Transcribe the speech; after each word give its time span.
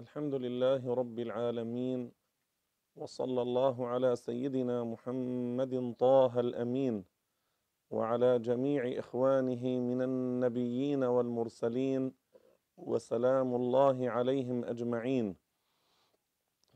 الحمد 0.00 0.34
لله 0.34 0.94
رب 0.94 1.18
العالمين 1.18 2.12
وصلى 2.96 3.42
الله 3.42 3.76
على 3.86 4.16
سيدنا 4.16 4.84
محمد 4.84 5.94
طه 5.98 6.40
الأمين 6.40 7.04
وعلى 7.90 8.38
جميع 8.38 8.98
إخوانه 8.98 9.64
من 9.88 10.02
النبيين 10.02 11.04
والمرسلين 11.04 12.12
وسلام 12.76 13.54
الله 13.54 14.10
عليهم 14.10 14.64
أجمعين. 14.64 15.36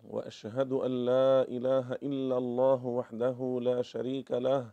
وأشهد 0.05 0.73
أن 0.73 0.93
لا 1.05 1.49
إله 1.49 1.93
إلا 1.93 2.37
الله 2.39 2.87
وحده 2.87 3.39
لا 3.63 3.83
شريك 3.83 4.31
له 4.33 4.73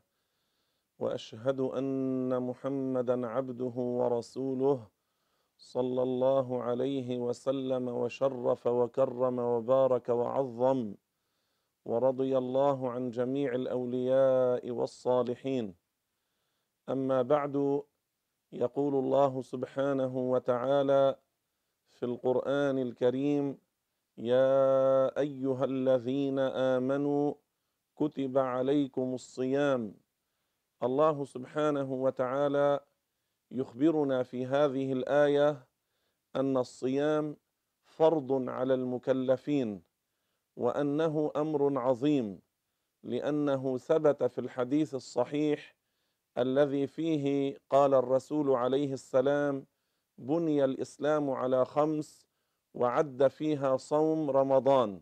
وأشهد 1.00 1.60
أن 1.60 2.44
محمدا 2.44 3.28
عبده 3.28 3.76
ورسوله 4.00 4.88
صلى 5.62 6.04
الله 6.04 6.64
عليه 6.64 7.20
وسلم 7.20 7.88
وشرف 7.88 8.68
وكرم 8.68 9.40
وبارك 9.40 10.10
وعظم 10.10 10.96
ورضي 11.86 12.38
الله 12.38 12.90
عن 12.90 13.10
جميع 13.10 13.56
الأولياء 13.56 14.72
والصالحين. 14.72 15.76
أما 16.90 17.22
بعد 17.22 17.84
يقول 18.52 18.96
الله 18.96 19.42
سبحانه 19.42 20.18
وتعالى 20.18 21.16
في 21.90 22.06
القرآن 22.06 22.80
الكريم 22.80 23.58
يا 24.18 25.20
أيها 25.20 25.66
الذين 25.66 26.40
آمنوا 26.40 27.34
كتب 27.96 28.38
عليكم 28.38 29.14
الصيام. 29.14 29.94
الله 30.84 31.26
سبحانه 31.26 31.94
وتعالى 31.94 32.80
يخبرنا 33.52 34.24
في 34.24 34.46
هذه 34.46 34.94
الآية 34.94 35.68
أن 36.36 36.58
الصيام 36.58 37.38
فرض 37.86 38.50
على 38.50 38.74
المكلفين 38.74 39.84
وأنه 40.58 41.32
أمر 41.36 41.80
عظيم 41.80 42.42
لأنه 43.04 43.78
ثبت 43.78 44.24
في 44.24 44.42
الحديث 44.42 44.96
الصحيح 44.96 45.76
الذي 46.38 46.88
فيه 46.88 47.58
قال 47.70 47.94
الرسول 47.94 48.52
عليه 48.52 48.94
السلام 48.94 49.66
بني 50.18 50.66
الإسلام 50.66 51.30
على 51.30 51.66
خمس 51.66 52.26
وعد 52.74 53.28
فيها 53.28 53.78
صوم 53.78 54.30
رمضان 54.30 55.02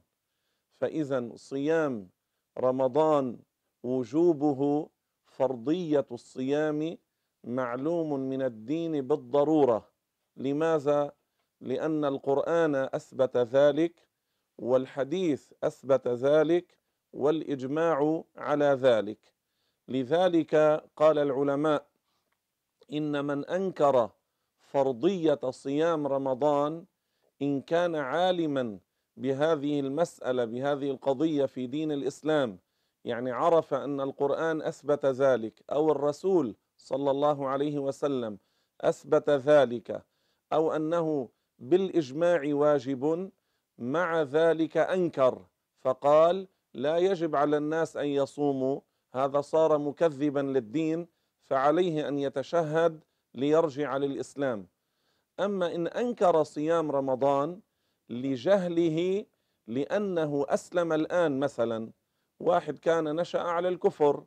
فإذا 0.81 1.31
صيام 1.35 2.09
رمضان 2.57 3.39
وجوبه 3.83 4.89
فرضية 5.25 6.05
الصيام 6.11 6.97
معلوم 7.43 8.19
من 8.19 8.41
الدين 8.41 9.07
بالضرورة. 9.07 9.89
لماذا؟ 10.37 11.11
لأن 11.61 12.05
القرآن 12.05 12.75
أثبت 12.75 13.37
ذلك 13.37 14.07
والحديث 14.57 15.51
أثبت 15.63 16.07
ذلك 16.07 16.77
والإجماع 17.13 18.23
على 18.35 18.65
ذلك. 18.65 19.33
لذلك 19.87 20.55
قال 20.95 21.17
العلماء 21.19 21.87
إن 22.93 23.25
من 23.25 23.45
أنكر 23.45 24.09
فرضية 24.59 25.39
صيام 25.49 26.07
رمضان 26.07 26.85
إن 27.41 27.61
كان 27.61 27.95
عالما 27.95 28.79
بهذه 29.17 29.79
المسألة 29.79 30.45
بهذه 30.45 30.91
القضية 30.91 31.45
في 31.45 31.67
دين 31.67 31.91
الإسلام 31.91 32.59
يعني 33.05 33.31
عرف 33.31 33.73
أن 33.73 34.01
القرآن 34.01 34.61
أثبت 34.61 35.05
ذلك 35.05 35.63
أو 35.71 35.91
الرسول 35.91 36.55
صلى 36.79 37.11
الله 37.11 37.47
عليه 37.47 37.79
وسلم 37.79 38.39
أثبت 38.81 39.29
ذلك 39.29 40.05
أو 40.53 40.75
أنه 40.75 41.29
بالإجماع 41.59 42.41
واجب 42.45 43.31
مع 43.77 44.21
ذلك 44.21 44.77
أنكر 44.77 45.45
فقال 45.79 46.47
لا 46.73 46.97
يجب 46.97 47.35
على 47.35 47.57
الناس 47.57 47.97
أن 47.97 48.05
يصوموا 48.07 48.81
هذا 49.13 49.41
صار 49.41 49.77
مكذبا 49.77 50.39
للدين 50.39 51.07
فعليه 51.43 52.07
أن 52.07 52.19
يتشهد 52.19 53.03
ليرجع 53.35 53.97
للإسلام. 53.97 54.67
أما 55.39 55.75
إن 55.75 55.87
أنكر 55.87 56.43
صيام 56.43 56.91
رمضان 56.91 57.61
لجهله 58.09 59.25
لأنه 59.67 60.45
أسلم 60.49 60.93
الآن 60.93 61.39
مثلا 61.39 61.91
واحد 62.39 62.79
كان 62.79 63.15
نشأ 63.15 63.39
على 63.39 63.67
الكفر 63.67 64.23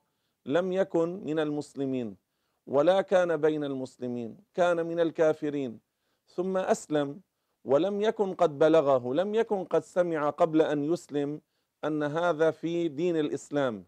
لم 0.46 0.72
يكن 0.72 1.24
من 1.24 1.38
المسلمين. 1.38 2.21
ولا 2.66 3.00
كان 3.00 3.36
بين 3.36 3.64
المسلمين 3.64 4.38
كان 4.54 4.86
من 4.86 5.00
الكافرين. 5.00 5.80
ثم 6.26 6.56
أسلم 6.56 7.20
ولم 7.64 8.00
يكن 8.00 8.34
قد 8.34 8.58
بلغه 8.58 9.14
لم 9.14 9.34
يكن 9.34 9.64
قد 9.64 9.82
سمع 9.82 10.30
قبل 10.30 10.62
أن 10.62 10.92
يسلم 10.92 11.40
أن 11.84 12.02
هذا 12.02 12.50
في 12.50 12.88
دين 12.88 13.16
الإسلام. 13.16 13.86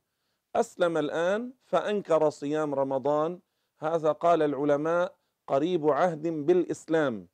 أسلم 0.57 0.97
الآن 0.97 1.53
فأنكر 1.65 2.31
صيام 2.31 2.75
رمضان. 2.75 3.41
هذا 3.79 4.13
قال 4.13 4.43
العلماء 4.43 5.15
قريب 5.47 5.91
عهد 5.91 6.29
بالإسلام. 6.29 7.29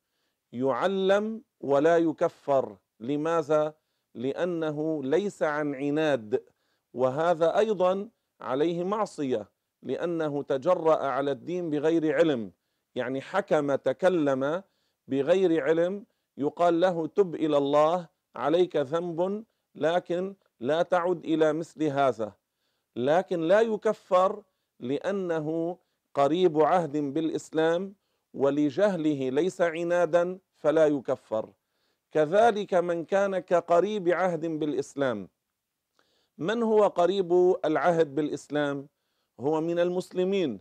يعلم 0.53 1.43
ولا 1.61 1.99
يكفر. 1.99 2.77
لماذا؟ 3.01 3.75
لأنه 4.15 5.05
ليس 5.05 5.43
عن 5.43 5.75
عناد. 5.75 6.45
وهذا 6.95 7.59
أيضا 7.59 8.09
عليه 8.41 8.85
معصية. 8.85 9.49
لأنه 9.83 10.43
تجرأ 10.43 11.07
على 11.07 11.31
الدين 11.31 11.71
بغير 11.71 12.17
علم. 12.17 12.53
يعني 12.95 13.21
حكم 13.21 13.75
تكلم 13.75 14.63
بغير 15.09 15.65
علم 15.65 16.05
يقال 16.37 16.81
له 16.81 17.07
تب 17.07 17.35
إلى 17.35 17.57
الله 17.57 18.09
عليك 18.37 18.77
ذنب 18.77 19.45
لكن 19.75 20.35
لا 20.61 20.83
تعد 20.83 21.25
إلى 21.25 21.53
مثل 21.53 21.83
هذا. 21.83 22.33
لكن 22.97 23.41
لا 23.41 23.61
يكفر 23.61 24.43
لأنه 24.81 25.79
قريب 26.15 26.61
عهد 26.61 26.97
بالإسلام 26.97 27.95
ولجهله 28.35 29.29
ليس 29.29 29.61
عنادا 29.61 30.39
فلا 30.57 30.87
يكفر. 30.87 31.51
كذلك 32.13 32.75
من 32.75 33.05
كان 33.05 33.39
كقريب 33.39 34.09
عهد 34.09 34.47
بالإسلام. 34.47 35.29
من 36.39 36.63
هو 36.63 36.87
قريب 36.87 37.57
العهد 37.65 38.15
بالإسلام؟ 38.15 38.89
هو 39.41 39.61
من 39.61 39.79
المسلمين 39.79 40.61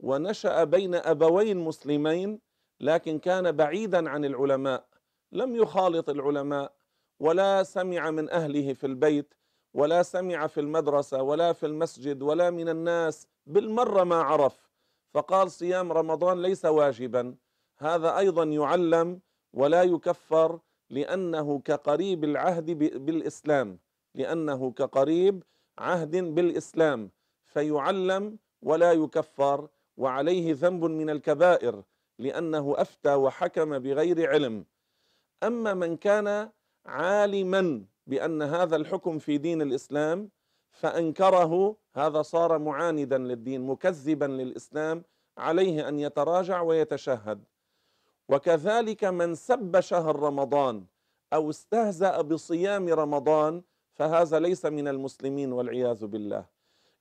ونشأ 0.00 0.64
بين 0.64 0.94
أبوين 0.94 1.56
مسلمين 1.56 2.40
لكن 2.80 3.18
كان 3.18 3.52
بعيدا 3.52 4.10
عن 4.10 4.24
العلماء 4.24 4.86
لم 5.32 5.56
يخالط 5.56 6.10
العلماء 6.10 6.72
ولا 7.20 7.62
سمع 7.62 8.10
من 8.10 8.30
أهله 8.30 8.72
في 8.72 8.86
البيت 8.86 9.34
ولا 9.74 10.02
سمع 10.02 10.46
في 10.46 10.60
المدرسة 10.60 11.22
ولا 11.22 11.52
في 11.52 11.66
المسجد 11.66 12.22
ولا 12.22 12.50
من 12.50 12.68
الناس 12.68 13.26
بالمرة 13.46 14.04
ما 14.04 14.16
عرف. 14.16 14.70
فقال 15.14 15.50
صيام 15.50 15.92
رمضان 15.92 16.42
ليس 16.42 16.64
واجبا. 16.64 17.34
هذا 17.78 18.18
أيضا 18.18 18.44
يعلم 18.44 19.20
ولا 19.52 19.82
يكفر 19.82 20.60
لأنه 20.90 21.58
كقريب 21.58 22.24
العهد 22.24 22.70
بالإسلام 23.06 23.78
لأنه 24.14 24.70
كقريب 24.72 25.42
عهد 25.78 26.16
بالإسلام. 26.16 27.10
فيعلم 27.54 28.38
ولا 28.62 28.92
يكفر 28.92 29.68
وعليه 29.96 30.54
ذنب 30.54 30.84
من 30.84 31.10
الكبائر 31.10 31.82
لأنه 32.18 32.74
أفتى 32.78 33.14
وحكم 33.14 33.78
بغير 33.78 34.30
علم. 34.30 34.64
أما 35.42 35.74
من 35.74 35.96
كان 35.96 36.50
عالما 36.86 37.84
بأن 38.06 38.42
هذا 38.42 38.76
الحكم 38.76 39.18
في 39.18 39.38
دين 39.38 39.62
الإسلام 39.62 40.30
فأنكره 40.70 41.76
هذا 41.94 42.22
صار 42.22 42.58
معاندا 42.58 43.18
للدين 43.18 43.66
مكذبا 43.66 44.24
للإسلام 44.24 45.04
عليه 45.38 45.88
أن 45.88 45.98
يتراجع 45.98 46.60
ويتشهد. 46.60 47.44
وكذلك 48.28 49.04
من 49.04 49.34
سب 49.34 49.80
شهر 49.80 50.16
رمضان 50.16 50.84
أو 51.32 51.50
استهزأ 51.50 52.20
بصيام 52.20 52.88
رمضان 52.88 53.62
فهذا 53.94 54.40
ليس 54.40 54.66
من 54.66 54.88
المسلمين 54.88 55.52
والعياذ 55.52 56.06
بالله. 56.06 56.53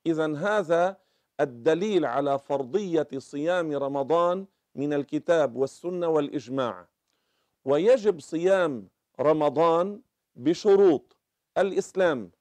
اذا 0.05 0.35
هذا 0.37 0.97
الدليل 1.39 2.05
على 2.05 2.39
فرضية 2.39 3.07
صيام 3.17 3.71
رمضان 3.71 4.45
من 4.75 4.93
الكتاب 4.93 5.55
والسنة 5.55 6.07
والإجماع. 6.07 6.87
ويجب 7.65 8.19
صيام 8.19 8.87
رمضان 9.19 10.01
بشروط 10.35 11.15
الإسلام. 11.57 12.31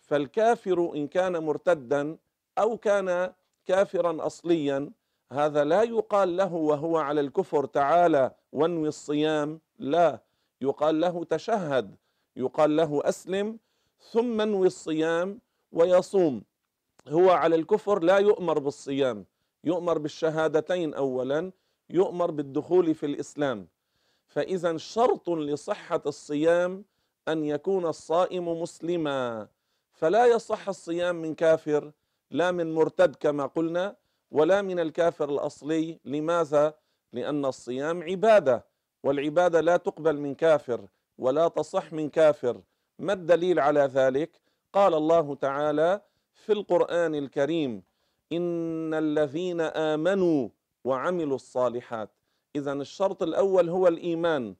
فالكافر 0.00 0.92
إن 0.94 1.08
كان 1.08 1.36
مرتدا 1.36 2.16
أو 2.58 2.76
كان 2.76 3.32
كافرا 3.66 4.26
اصليا 4.26 4.90
هذا 5.32 5.64
لا 5.64 5.82
يقال 5.82 6.36
له 6.36 6.54
وهو 6.54 6.98
على 6.98 7.20
الكفر 7.20 7.66
تعالى 7.66 8.34
وانوي 8.52 8.88
الصيام 8.88 9.60
لا 9.78 10.22
يقال 10.60 11.00
له 11.00 11.24
تشهد 11.24 11.96
يقال 12.36 12.76
له 12.76 13.00
أسلم 13.04 13.58
ثم 14.12 14.40
انوي 14.40 14.66
الصيام 14.66 15.40
ويصوم. 15.72 16.42
هو 17.10 17.30
على 17.30 17.56
الكفر 17.56 18.02
لا 18.02 18.18
يؤمر 18.18 18.58
بالصيام 18.58 19.24
يؤمر 19.64 19.98
بالشهادتين 19.98 20.94
اولا 20.94 21.52
يؤمر 21.90 22.30
بالدخول 22.30 22.94
في 22.94 23.06
الإسلام 23.06 23.68
فإذا 24.26 24.76
شرط 24.76 25.30
لصحة 25.30 26.02
الصيام 26.06 26.84
أن 27.28 27.44
يكون 27.44 27.86
الصائم 27.86 28.48
مسلما 28.62 29.48
فلا 29.92 30.26
يصح 30.26 30.68
الصيام 30.68 31.16
من 31.16 31.34
كافر 31.34 31.92
لا 32.30 32.50
من 32.50 32.74
مرتد 32.74 33.16
كما 33.16 33.46
قلنا 33.46 33.96
ولا 34.30 34.62
من 34.62 34.80
الكافر 34.80 35.28
الأصلي 35.30 36.00
لماذا؟ 36.04 36.74
لأن 37.12 37.44
الصيام 37.44 38.02
عبادة 38.02 38.64
والعبادة 39.02 39.60
لا 39.60 39.76
تقبل 39.76 40.16
من 40.18 40.34
كافر 40.34 40.88
ولا 41.18 41.48
تصح 41.48 41.92
من 41.92 42.08
كافر 42.10 42.60
ما 42.98 43.12
الدليل 43.12 43.60
على 43.60 43.80
ذلك؟ 43.80 44.40
قال 44.72 44.94
الله 44.94 45.34
تعالى 45.34 46.00
في 46.40 46.52
القرآن 46.52 47.14
الكريم 47.14 47.82
إن 48.32 48.94
الذين 48.94 49.60
آمنوا 49.60 50.48
وعملوا 50.84 51.34
الصالحات 51.34 52.10
إذا 52.56 52.72
الشرط 52.72 53.22
الأول 53.22 53.68
هو 53.68 53.88
الإيمان. 53.88 54.54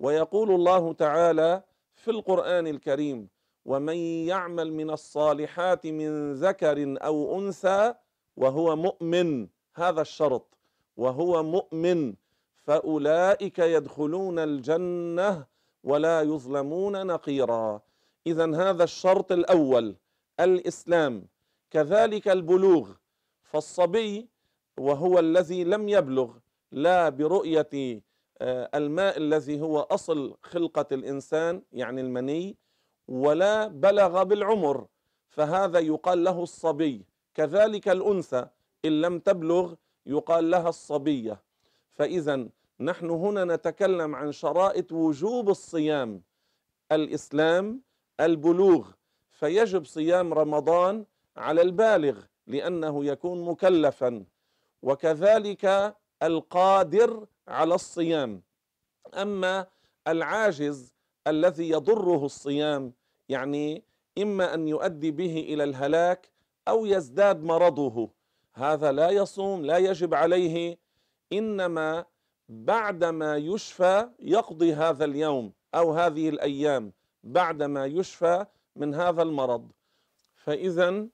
ويقول 0.00 0.50
الله 0.50 0.92
تعالى 0.92 1.62
في 1.94 2.10
القرآن 2.10 2.66
الكريم 2.66 3.28
ومن 3.64 3.96
يعمل 4.30 4.72
من 4.72 4.90
الصالحات 4.90 5.86
من 5.86 6.32
ذكر 6.32 6.96
أو 7.04 7.38
أنثى 7.38 7.94
وهو 8.36 8.76
مؤمن 8.76 9.48
هذا 9.74 10.00
الشرط. 10.00 10.58
وهو 10.96 11.42
مؤمن 11.42 12.14
فأولئك 12.62 13.58
يدخلون 13.58 14.38
الجنة 14.38 15.46
ولا 15.84 16.22
يظلمون 16.22 17.06
نقيرا. 17.06 17.80
إذا 18.26 18.56
هذا 18.56 18.84
الشرط 18.84 19.32
الأول. 19.32 19.96
الإسلام 20.40 21.26
كذلك 21.70 22.28
البلوغ. 22.28 22.90
فالصبي 23.44 24.28
وهو 24.78 25.18
الذي 25.18 25.64
لم 25.64 25.88
يبلغ 25.88 26.30
لا 26.72 27.08
برؤية 27.08 28.02
آه، 28.40 28.70
الماء 28.74 29.16
الذي 29.16 29.60
هو 29.60 29.80
أصل 29.80 30.36
خلقة 30.42 30.86
الإنسان 30.92 31.62
يعني 31.72 32.00
المني 32.00 32.56
ولا 33.08 33.66
بلغ 33.68 34.22
بالعمر. 34.22 34.86
فهذا 35.28 35.78
يقال 35.78 36.24
له 36.24 36.42
الصبي. 36.42 37.06
كذلك 37.34 37.88
الأنثى 37.88 38.46
إن 38.84 39.00
لم 39.00 39.18
تبلغ 39.18 39.74
يقال 40.06 40.50
لها 40.50 40.68
الصبية. 40.68 41.42
فإذا 41.92 42.48
نحن 42.80 43.10
هنا 43.10 43.44
نتكلم 43.44 44.14
عن 44.14 44.32
شرائط 44.32 44.92
وجوب 44.92 45.50
الصيام. 45.50 46.22
الإسلام 46.92 47.80
البلوغ. 48.20 48.90
فيجب 49.34 49.84
صيام 49.84 50.34
رمضان 50.34 51.04
على 51.36 51.62
البالغ 51.62 52.18
لأنه 52.46 53.04
يكون 53.04 53.44
مكلفا 53.44 54.24
وكذلك 54.82 55.94
القادر 56.22 57.26
على 57.48 57.74
الصيام. 57.74 58.42
أما 59.14 59.66
العاجز 60.08 60.94
الذي 61.26 61.68
يضره 61.68 62.24
الصيام 62.24 62.92
يعني 63.28 63.84
إما 64.18 64.54
أن 64.54 64.68
يؤدي 64.68 65.10
به 65.10 65.46
إلى 65.48 65.64
الهلاك 65.64 66.30
أو 66.68 66.86
يزداد 66.86 67.42
مرضه. 67.42 68.10
هذا 68.54 68.92
لا 68.92 69.10
يصوم 69.10 69.64
لا 69.64 69.78
يجب 69.78 70.14
عليه 70.14 70.78
إنما 71.32 72.04
بعدما 72.48 73.36
يشفى 73.36 74.08
يقضي 74.18 74.74
هذا 74.74 75.04
اليوم 75.04 75.52
أو 75.74 75.92
هذه 75.92 76.28
الأيام. 76.28 76.92
بعدما 77.24 77.86
يشفى 77.86 78.46
من 78.76 78.94
هذا 78.94 79.22
المرض. 79.22 79.70
فإذا 80.34 81.06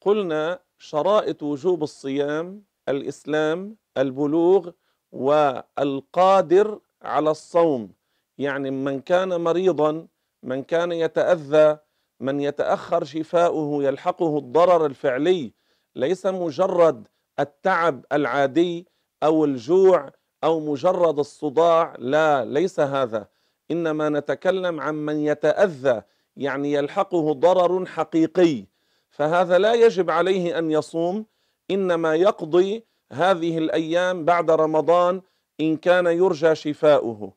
قلنا 0.00 0.60
شرائط 0.78 1.42
وجوب 1.42 1.82
الصيام 1.82 2.64
الإسلام 2.88 3.76
البلوغ 3.98 4.70
والقادر 5.12 6.80
على 7.02 7.30
الصوم. 7.30 7.92
يعني 8.38 8.70
من 8.70 9.00
كان 9.00 9.40
مريضا 9.40 10.06
من 10.42 10.62
كان 10.62 10.92
يتأذى 10.92 11.78
من 12.20 12.40
يتأخر 12.40 13.04
شفاؤه 13.04 13.84
يلحقه 13.84 14.38
الضرر 14.38 14.86
الفعلي 14.86 15.52
ليس 15.96 16.26
مجرد 16.26 17.08
التعب 17.40 18.04
العادي 18.12 18.86
أو 19.22 19.44
الجوع 19.44 20.10
أو 20.44 20.60
مجرد 20.60 21.18
الصداع 21.18 21.94
لا 21.98 22.44
ليس 22.44 22.80
هذا. 22.80 23.28
إنما 23.70 24.08
نتكلم 24.08 24.80
عن 24.80 24.94
من 24.94 25.16
يتأذى 25.16 26.02
يعني 26.38 26.72
يلحقه 26.72 27.32
ضرر 27.32 27.86
حقيقي 27.86 28.64
فهذا 29.10 29.58
لا 29.58 29.74
يجب 29.74 30.10
عليه 30.10 30.58
أن 30.58 30.70
يصوم 30.70 31.26
إنما 31.70 32.14
يقضي 32.14 32.84
هذه 33.12 33.58
الأيام 33.58 34.24
بعد 34.24 34.50
رمضان 34.50 35.22
إن 35.60 35.76
كان 35.76 36.06
يرجى 36.06 36.54
شفاؤه. 36.54 37.32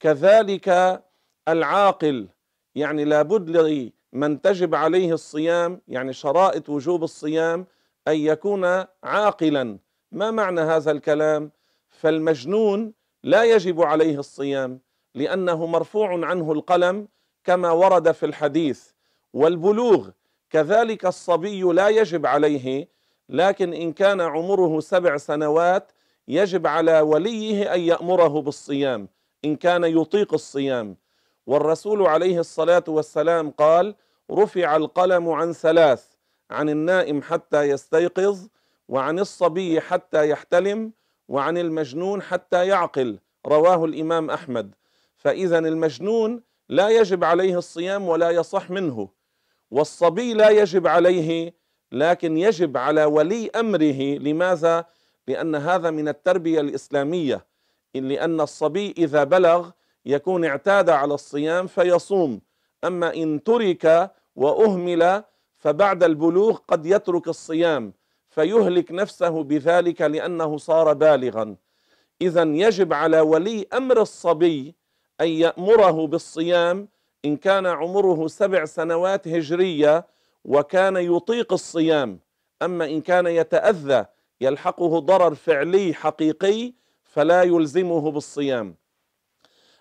كذلك 0.00 1.02
العاقل 1.48 2.28
يعني 2.74 3.04
لابد 3.04 3.50
لمن 3.50 4.40
تجب 4.40 4.74
عليه 4.74 5.12
الصيام 5.12 5.80
يعني 5.88 6.12
شرائط 6.12 6.68
وجوب 6.68 7.04
الصيام 7.04 7.66
أن 8.08 8.16
يكون 8.16 8.84
عاقلا. 9.04 9.78
ما 10.12 10.30
معنى 10.30 10.60
هذا 10.60 10.90
الكلام؟ 10.90 11.50
فالمجنون 11.88 12.92
لا 13.22 13.44
يجب 13.44 13.82
عليه 13.82 14.18
الصيام 14.18 14.80
لأنه 15.14 15.66
مرفوع 15.66 16.26
عنه 16.26 16.52
القلم 16.52 17.08
كما 17.46 17.70
ورد 17.70 18.12
في 18.12 18.26
الحديث 18.26 18.84
والبلوغ 19.32 20.08
كذلك 20.50 21.06
الصبي 21.06 21.62
لا 21.62 21.88
يجب 21.88 22.26
عليه 22.26 22.88
لكن 23.28 23.74
إن 23.74 23.92
كان 23.92 24.20
عمره 24.20 24.80
سبع 24.80 25.16
سنوات 25.16 25.92
يجب 26.28 26.66
على 26.66 27.00
وليه 27.00 27.74
أن 27.74 27.80
يأمره 27.80 28.40
بالصيام 28.42 29.08
إن 29.44 29.56
كان 29.56 29.84
يطيق 29.84 30.34
الصيام. 30.34 30.96
والرسول 31.46 32.06
عليه 32.06 32.40
الصلاة 32.40 32.84
والسلام 32.88 33.50
قال 33.50 33.94
رفع 34.30 34.76
القلم 34.76 35.28
عن 35.28 35.52
ثلاث 35.52 36.04
عن 36.50 36.68
النائم 36.68 37.22
حتى 37.22 37.62
يستيقظ 37.62 38.46
وعن 38.88 39.18
الصبي 39.18 39.80
حتى 39.80 40.28
يحتلم 40.28 40.92
وعن 41.28 41.58
المجنون 41.58 42.22
حتى 42.22 42.66
يعقل 42.66 43.18
رواه 43.46 43.84
الإمام 43.84 44.30
أحمد. 44.30 44.74
فإذا 45.16 45.58
المجنون 45.58 46.42
لا 46.68 46.88
يجب 46.88 47.24
عليه 47.24 47.58
الصيام 47.58 48.08
ولا 48.08 48.30
يصح 48.30 48.70
منه. 48.70 49.08
والصبي 49.70 50.34
لا 50.34 50.50
يجب 50.50 50.86
عليه 50.86 51.54
لكن 51.92 52.36
يجب 52.36 52.76
على 52.76 53.04
ولي 53.04 53.50
أمره. 53.50 54.18
لماذا؟ 54.18 54.84
لأن 55.28 55.54
هذا 55.54 55.90
من 55.90 56.08
التربية 56.08 56.60
الإسلامية. 56.60 57.46
لأن 57.94 58.40
الصبي 58.40 58.94
إذا 58.98 59.24
بلغ 59.24 59.70
يكون 60.06 60.44
اعتاد 60.44 60.90
على 60.90 61.14
الصيام 61.14 61.66
فيصوم. 61.66 62.40
أما 62.84 63.14
إن 63.14 63.42
ترك 63.42 64.10
وأهمل 64.36 65.24
فبعد 65.56 66.04
البلوغ 66.04 66.58
قد 66.68 66.86
يترك 66.86 67.28
الصيام 67.28 67.92
فيهلك 68.30 68.92
نفسه 68.92 69.42
بذلك 69.42 70.00
لأنه 70.02 70.56
صار 70.56 70.92
بالغا. 70.92 71.56
اذا 72.22 72.42
يجب 72.42 72.92
على 72.92 73.20
ولي 73.20 73.66
أمر 73.72 74.00
الصبي 74.02 74.74
أن 75.20 75.28
يأمره 75.28 76.06
بالصيام 76.06 76.88
إن 77.24 77.36
كان 77.36 77.66
عمره 77.66 78.26
سبع 78.26 78.64
سنوات 78.64 79.28
هجرية 79.28 80.06
وكان 80.44 80.96
يطيق 80.96 81.52
الصيام. 81.52 82.20
أما 82.62 82.84
إن 82.84 83.00
كان 83.00 83.26
يتأذى 83.26 84.06
يلحقه 84.40 84.98
ضرر 84.98 85.34
فعلي 85.34 85.94
حقيقي 85.94 86.72
فلا 87.04 87.42
يلزمه 87.42 88.10
بالصيام. 88.10 88.76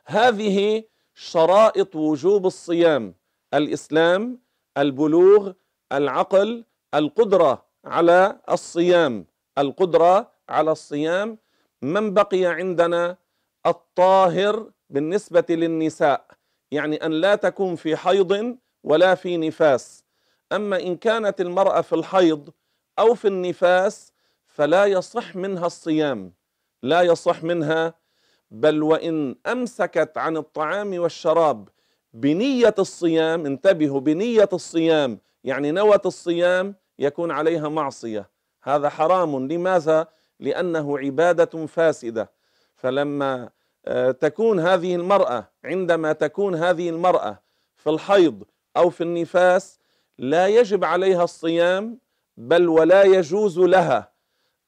هذه 0.05 0.83
شرائط 1.15 1.95
وجوب 1.95 2.45
الصيام 2.45 3.15
الإسلام 3.53 4.39
البلوغ 4.77 5.51
العقل 5.91 6.65
القدرة 6.93 7.65
على 7.85 8.39
الصيام. 8.49 9.25
القدرة 9.57 10.31
على 10.49 10.71
الصيام 10.71 11.37
من 11.81 12.13
بقي 12.13 12.45
عندنا 12.45 13.17
الطاهر 13.65 14.71
بالنسبة 14.89 15.45
للنساء 15.49 16.25
يعني 16.71 17.05
أن 17.05 17.11
لا 17.11 17.35
تكون 17.35 17.75
في 17.75 17.95
حيض 17.95 18.57
ولا 18.83 19.15
في 19.15 19.37
نفاس. 19.37 20.03
أما 20.51 20.79
إن 20.79 20.97
كانت 20.97 21.41
المرأة 21.41 21.81
في 21.81 21.95
الحيض 21.95 22.49
أو 22.99 23.15
في 23.15 23.27
النفاس 23.27 24.13
فلا 24.47 24.85
يصح 24.85 25.35
منها 25.35 25.65
الصيام 25.65 26.33
لا 26.83 27.01
يصح 27.01 27.43
منها 27.43 27.93
بل 28.51 28.83
وإن 28.83 29.35
أمسكت 29.47 30.17
عن 30.17 30.37
الطعام 30.37 30.99
والشراب 30.99 31.69
بنية 32.13 32.75
الصيام 32.79 33.45
انتبهوا 33.45 33.99
بنية 33.99 34.49
الصيام 34.53 35.19
يعني 35.43 35.71
نوت 35.71 36.05
الصيام 36.05 36.75
يكون 36.99 37.31
عليها 37.31 37.69
معصية. 37.69 38.29
هذا 38.63 38.89
حرام. 38.89 39.47
لماذا؟ 39.47 40.07
لأنه 40.39 40.99
عبادة 40.99 41.65
فاسدة. 41.65 42.31
فلما 42.75 43.49
تكون 44.19 44.59
هذه 44.59 44.95
المرأة 44.95 45.49
عندما 45.65 46.13
تكون 46.13 46.55
هذه 46.55 46.89
المرأة 46.89 47.39
في 47.77 47.89
الحيض 47.89 48.43
أو 48.77 48.89
في 48.89 49.01
النفاس 49.01 49.79
لا 50.17 50.47
يجب 50.47 50.83
عليها 50.83 51.23
الصيام 51.23 51.97
بل 52.37 52.69
ولا 52.69 53.03
يجوز 53.03 53.59
لها. 53.59 54.11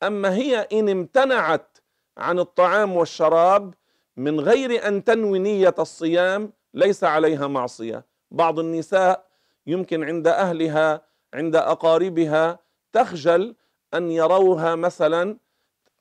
أما 0.03 0.33
هي 0.33 0.67
إن 0.73 0.89
امتنعت 0.89 1.77
عن 2.17 2.39
الطعام 2.39 2.95
والشراب 2.95 3.73
من 4.17 4.39
غير 4.39 4.87
أن 4.87 5.03
تنوي 5.03 5.39
نية 5.39 5.75
الصيام 5.79 6.53
ليس 6.73 7.03
عليها 7.03 7.47
معصية. 7.47 8.05
بعض 8.31 8.59
النساء 8.59 9.25
يمكن 9.67 10.03
عند 10.03 10.27
أهلها 10.27 11.01
عند 11.33 11.55
أقاربها 11.55 12.59
تخجل 12.93 13.55
أن 13.93 14.11
يروها 14.11 14.75
مثلا 14.75 15.37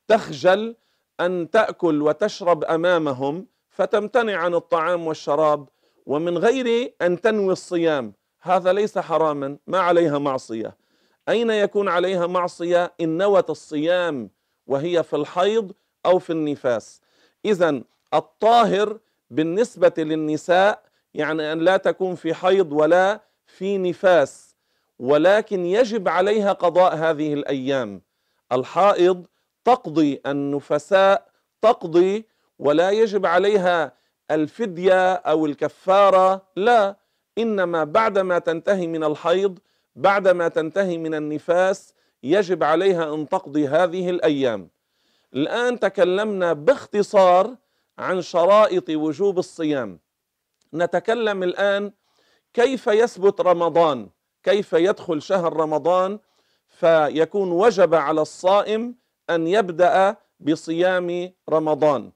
تخجل 0.07 0.75
أن 1.19 1.49
تأكل 1.51 2.01
وتشرب 2.01 2.63
أمامهم 2.63 3.45
فتمتنع 3.69 4.37
عن 4.37 4.53
الطعام 4.55 5.07
والشراب 5.07 5.69
ومن 6.05 6.37
غير 6.37 6.93
أن 7.01 7.21
تنوي 7.21 7.53
الصيام. 7.53 8.13
هذا 8.41 8.73
ليس 8.73 8.97
حراما 8.97 9.57
ما 9.67 9.79
عليها 9.79 10.19
معصية. 10.19 10.75
أين 11.29 11.49
يكون 11.49 11.89
عليها 11.89 12.27
معصية؟ 12.27 12.93
إن 13.01 13.17
نوت 13.17 13.49
الصيام 13.49 14.29
وهي 14.67 15.03
في 15.03 15.15
الحيض 15.15 15.71
أو 16.05 16.19
في 16.19 16.29
النفاس. 16.29 17.01
اذا 17.45 17.81
الطاهر 18.13 18.97
بالنسبة 19.29 19.93
للنساء 19.97 20.83
يعني 21.13 21.51
أن 21.51 21.59
لا 21.59 21.77
تكون 21.77 22.15
في 22.15 22.33
حيض 22.33 22.71
ولا 22.73 23.21
في 23.45 23.77
نفاس 23.77 24.55
ولكن 24.99 25.65
يجب 25.65 26.07
عليها 26.07 26.53
قضاء 26.53 26.95
هذه 26.95 27.33
الأيام. 27.33 28.01
الحائض 28.51 29.25
تقضي 29.67 30.21
النفساء 30.25 31.27
تقضي 31.61 32.25
ولا 32.59 32.89
يجب 32.91 33.25
عليها 33.25 33.93
الفدية 34.31 35.13
أو 35.13 35.45
الكفارة 35.45 36.41
لا. 36.55 36.95
إنما 37.37 37.83
بعدما 37.83 38.39
تنتهي 38.39 38.87
من 38.87 39.03
الحيض 39.03 39.59
بعدما 39.95 40.47
تنتهي 40.47 40.97
من 40.97 41.13
النفاس 41.15 41.93
يجب 42.23 42.63
عليها 42.63 43.13
أن 43.13 43.29
تقضي 43.29 43.67
هذه 43.67 44.09
الأيام. 44.09 44.69
الآن 45.33 45.79
تكلمنا 45.79 46.53
باختصار 46.53 47.55
عن 47.97 48.21
شرائط 48.21 48.89
وجوب 48.89 49.39
الصيام. 49.39 49.99
نتكلم 50.73 51.43
الآن 51.43 51.91
كيف 52.53 52.87
يثبت 52.87 53.41
رمضان 53.41 54.09
كيف 54.43 54.73
يدخل 54.73 55.21
شهر 55.21 55.53
رمضان 55.53 56.19
فيكون 56.67 57.51
وجب 57.51 57.95
على 57.95 58.21
الصائم 58.21 58.95
أن 59.29 59.47
يبدأ 59.47 60.15
بصيام 60.39 61.33
رمضان. 61.49 62.11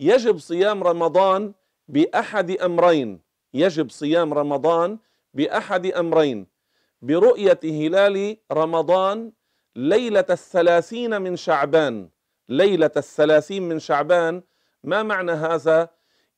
يجب 0.00 0.38
صيام 0.38 0.82
رمضان 0.82 1.52
بأحد 1.88 2.50
أمرين. 2.50 3.20
يجب 3.54 3.90
صيام 3.90 4.34
رمضان 4.34 4.98
بأحد 5.34 5.86
أمرين. 5.86 6.46
برؤية 7.02 7.60
هلال 7.64 8.36
رمضان 8.52 9.32
ليلة 9.76 10.26
الثلاثين 10.30 11.22
من 11.22 11.36
شعبان. 11.36 12.08
ليلة 12.48 12.90
الثلاثين 12.96 13.62
من 13.68 13.78
شعبان 13.78 14.42
ما 14.84 15.02
معنى 15.02 15.32
هذا؟ 15.32 15.88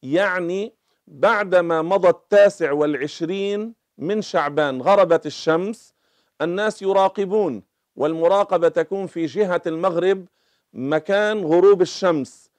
يعني 0.02 0.72
بعدما 1.06 1.82
مضى 1.82 2.08
التاسع 2.08 2.72
والعشرين 2.72 3.74
من 3.98 4.22
شعبان 4.22 4.82
غربت 4.82 5.26
الشمس 5.26 5.94
الناس 6.40 6.82
يراقبون. 6.82 7.62
والمراقبة 7.96 8.68
تكون 8.68 9.06
في 9.06 9.26
جهة 9.26 9.62
المغرب 9.66 10.26
مكان 10.72 11.44
غروب 11.44 11.82
الشمس 11.82 12.50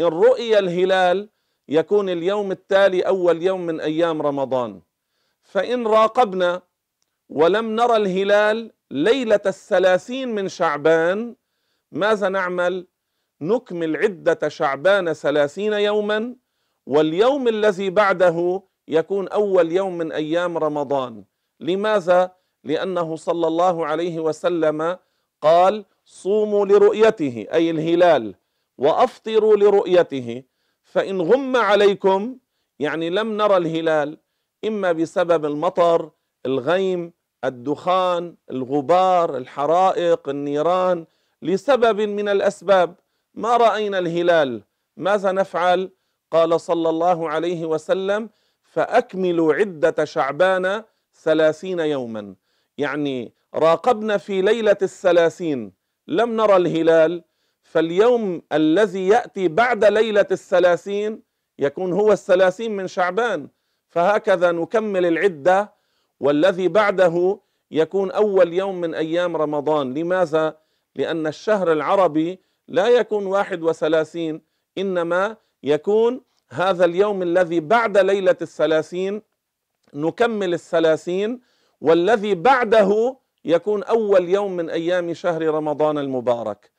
إن 0.00 0.04
رؤي 0.06 0.58
الهلال 0.58 1.28
يكون 1.68 2.08
اليوم 2.08 2.52
التالي 2.52 3.00
أول 3.02 3.42
يوم 3.42 3.60
من 3.66 3.80
أيام 3.80 4.22
رمضان 4.22 4.80
فإن 5.42 5.86
راقبنا 5.86 6.62
ولم 7.28 7.76
نرى 7.76 7.96
الهلال 7.96 8.72
ليلة 8.90 9.40
الثلاثين 9.46 10.34
من 10.34 10.48
شعبان 10.48 11.34
ماذا 11.92 12.28
نعمل؟ 12.28 12.86
نكمل 13.40 13.96
عدة 13.96 14.48
شعبان 14.48 15.12
ثلاثين 15.12 15.72
يوما 15.72 16.36
واليوم 16.86 17.48
الذي 17.48 17.90
بعده 17.90 18.62
يكون 18.88 19.28
أول 19.28 19.72
يوم 19.72 19.98
من 19.98 20.12
أيام 20.12 20.58
رمضان 20.58 21.24
لماذا؟ 21.60 22.30
لأنه 22.64 23.16
صلى 23.16 23.46
الله 23.46 23.86
عليه 23.86 24.20
وسلم 24.20 24.98
قال 25.40 25.84
صوموا 26.04 26.66
لرؤيته 26.66 27.46
أي 27.52 27.70
الهلال 27.70 28.34
وأفطروا 28.78 29.56
لرؤيته 29.56 30.42
فإن 30.82 31.20
غم 31.22 31.56
عليكم 31.56 32.36
يعني 32.78 33.10
لم 33.10 33.36
نرى 33.36 33.56
الهلال 33.56 34.18
إما 34.64 34.92
بسبب 34.92 35.44
المطر 35.44 36.10
الغيم 36.46 37.12
الدخان 37.44 38.36
الغبار 38.50 39.36
الحرائق 39.36 40.28
النيران 40.28 41.06
لسبب 41.42 42.00
من 42.00 42.28
الأسباب 42.28 42.94
ما 43.34 43.56
رأينا 43.56 43.98
الهلال 43.98 44.62
ماذا 44.96 45.32
نفعل؟ 45.32 45.90
قال 46.30 46.60
صلى 46.60 46.88
الله 46.88 47.28
عليه 47.28 47.64
وسلم 47.64 48.30
فأكملوا 48.62 49.54
عدة 49.54 50.04
شعبان 50.04 50.84
ثلاثين 51.22 51.80
يوما. 51.80 52.34
يعني 52.78 53.32
راقبنا 53.54 54.16
في 54.16 54.42
ليلة 54.42 54.76
الثلاثين 54.82 55.72
لم 56.08 56.36
نرى 56.36 56.56
الهلال 56.56 57.24
فاليوم 57.62 58.42
الذي 58.52 59.08
يأتي 59.08 59.48
بعد 59.48 59.84
ليلة 59.84 60.26
الثلاثين 60.30 61.22
يكون 61.58 61.92
هو 61.92 62.12
الثلاثين 62.12 62.76
من 62.76 62.86
شعبان 62.86 63.48
فهكذا 63.88 64.52
نكمل 64.52 65.06
العدة 65.06 65.72
والذي 66.20 66.68
بعده 66.68 67.38
يكون 67.70 68.10
أول 68.10 68.52
يوم 68.52 68.80
من 68.80 68.94
أيام 68.94 69.36
رمضان 69.36 69.94
لماذا؟ 69.94 70.56
لأن 70.96 71.26
الشهر 71.26 71.72
العربي 71.72 72.38
لا 72.68 72.88
يكون 72.88 73.26
واحد 73.26 73.62
وثلاثين 73.62 74.42
إنما 74.78 75.36
يكون 75.62 76.20
هذا 76.50 76.84
اليوم 76.84 77.22
الذي 77.22 77.60
بعد 77.60 77.98
ليلة 77.98 78.36
الثلاثين 78.42 79.22
نكمل 79.94 80.54
الثلاثين 80.54 81.40
والذي 81.82 82.34
بعده 82.34 83.16
يكون 83.44 83.82
أول 83.82 84.28
يوم 84.28 84.56
من 84.56 84.70
أيام 84.70 85.14
شهر 85.14 85.42
رمضان 85.42 85.98
المبارك. 85.98 86.70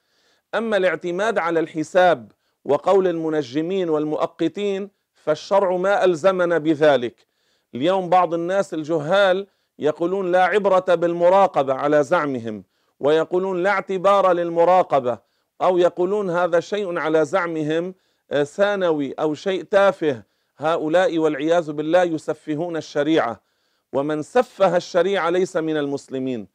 أما 0.56 0.78
الاعتماد 0.78 1.38
على 1.38 1.60
الحساب 1.60 2.32
وقول 2.66 3.08
المنجمين 3.08 3.90
والمؤقتين 3.90 4.90
فالشرع 5.14 5.76
ما 5.76 6.06
ألزمنا 6.06 6.58
بذلك. 6.58 7.28
اليوم 7.76 8.10
بعض 8.10 8.34
الناس 8.34 8.74
الجهال 8.74 9.48
يقولون 9.80 10.32
لا 10.32 10.44
عبرة 10.44 10.96
بالمراقبة 10.96 11.74
على 11.74 12.04
زعمهم 12.04 12.64
ويقولون 13.00 13.64
لا 13.64 13.70
اعتبار 13.70 14.32
للمراقبة 14.32 15.20
أو 15.62 15.78
يقولون 15.78 16.30
هذا 16.30 16.60
شيء 16.60 16.98
على 17.00 17.26
زعمهم 17.26 17.96
آه، 18.32 18.44
ثانوي 18.44 19.14
أو 19.14 19.34
شيء 19.34 19.64
تافه. 19.64 20.24
هؤلاء 20.58 21.18
والعياذ 21.18 21.72
بالله 21.72 22.04
يسفهون 22.04 22.78
الشريعة. 22.78 23.53
ومن 23.94 24.22
سفه 24.22 24.78
الشريعة 24.78 25.30
ليس 25.30 25.58
من 25.58 25.78
المسلمين. 25.78 26.48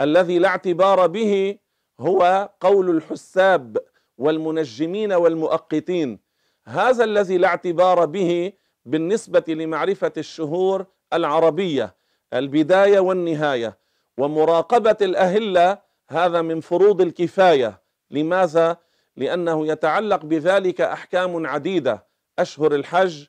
الذي 0.00 0.38
لا 0.38 0.48
اعتبار 0.48 1.06
به 1.06 1.58
هو 2.00 2.50
قول 2.60 2.90
الحساب 2.90 3.78
والمنجمين 4.18 5.12
والمؤقتين. 5.12 6.18
هذا 6.66 7.04
الذي 7.04 7.38
لا 7.38 7.48
اعتبار 7.48 8.04
به 8.04 8.52
بالنسبة 8.84 9.44
لمعرفة 9.48 10.12
الشهور 10.16 10.86
العربية 11.12 11.94
البداية 12.34 13.00
والنهاية. 13.00 13.78
ومراقبة 14.18 14.96
الأهلة 15.02 15.78
هذا 16.10 16.42
من 16.42 16.60
فروض 16.60 17.00
الكفاية. 17.00 17.82
لماذا؟ 18.10 18.76
لأنه 19.16 19.66
يتعلق 19.66 20.24
بذلك 20.24 20.80
أحكام 20.80 21.46
عديدة. 21.46 22.06
أشهر 22.38 22.74
الحج 22.74 23.24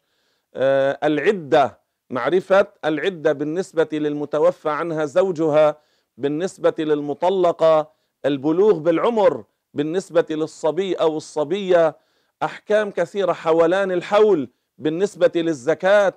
آه، 0.56 1.00
العدة 1.04 1.79
معرفة 2.10 2.68
العدة 2.86 3.32
بالنسبة 3.32 3.88
للمتوفى 3.92 4.70
عنها 4.70 5.06
زوجها 5.06 5.78
بالنسبة 6.18 6.74
للمطلقة 6.80 7.92
البلوغ 8.26 8.80
بالعمر 8.80 9.44
بالنسبة 9.74 10.26
للصبي 10.30 10.94
أو 10.94 11.18
الصبية 11.18 11.98
أحكام 12.44 12.92
كثيرة 12.92 13.34
حولان 13.34 13.92
الحول 13.92 14.50
بالنسبة 14.78 15.32
للزكاة 15.36 16.14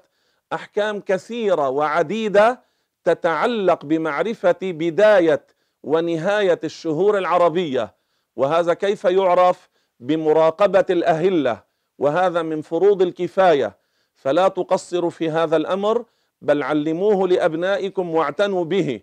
أحكام 0.53 1.01
كثيرة 1.01 1.69
وعديدة 1.69 2.61
تتعلق 3.05 3.85
بمعرفة 3.85 4.59
بداية 4.63 5.47
ونهاية 5.83 6.61
الشهور 6.65 7.19
العربية. 7.19 7.95
وهذا 8.37 8.75
كيف 8.75 9.05
يعرف؟ 9.05 9.71
بمراقبة 10.01 10.85
الأهلة 10.91 11.63
وهذا 11.99 12.43
من 12.43 12.63
فروض 12.63 13.03
الكفاية. 13.03 13.77
فلا 14.23 14.49
تقصروا 14.49 15.11
في 15.11 15.31
هذا 15.31 15.57
الأمر 15.57 16.05
بل 16.43 16.63
علموه 16.63 17.29
لأبنائكم 17.29 18.15
واعتنوا 18.15 18.65
به. 18.65 19.01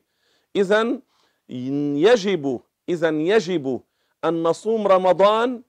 إذا 0.56 1.00
يجب 2.08 2.60
إذا 2.90 3.10
يجب 3.10 3.82
أن 4.26 4.44
نصوم 4.44 4.88
رمضان 4.88 5.62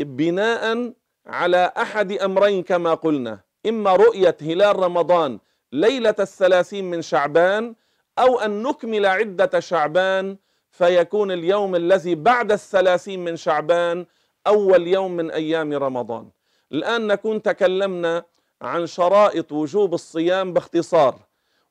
بناء 0.00 0.92
على 1.26 1.72
أحد 1.76 2.12
أمرين 2.12 2.62
كما 2.62 2.94
قلنا. 2.94 3.40
إما 3.66 3.96
رؤية 3.96 4.36
هلال 4.40 4.76
رمضان 4.76 5.38
ليلة 5.72 6.14
الثلاثين 6.20 6.84
من 6.90 7.02
شعبان 7.02 7.74
أو 8.18 8.40
أن 8.40 8.62
نكمل 8.62 9.06
عدة 9.06 9.60
شعبان 9.60 10.36
فيكون 10.70 11.30
اليوم 11.30 11.76
الذي 11.76 12.14
بعد 12.14 12.52
الثلاثين 12.52 13.24
من 13.24 13.36
شعبان 13.36 14.06
أول 14.46 14.86
يوم 14.86 15.12
من 15.12 15.30
أيام 15.30 15.72
رمضان. 15.72 16.28
الآن 16.72 17.06
نكون 17.06 17.42
تكلمنا 17.42 18.24
عن 18.62 18.86
شرائط 18.86 19.52
وجوب 19.52 19.94
الصيام 19.94 20.52
باختصار 20.52 21.18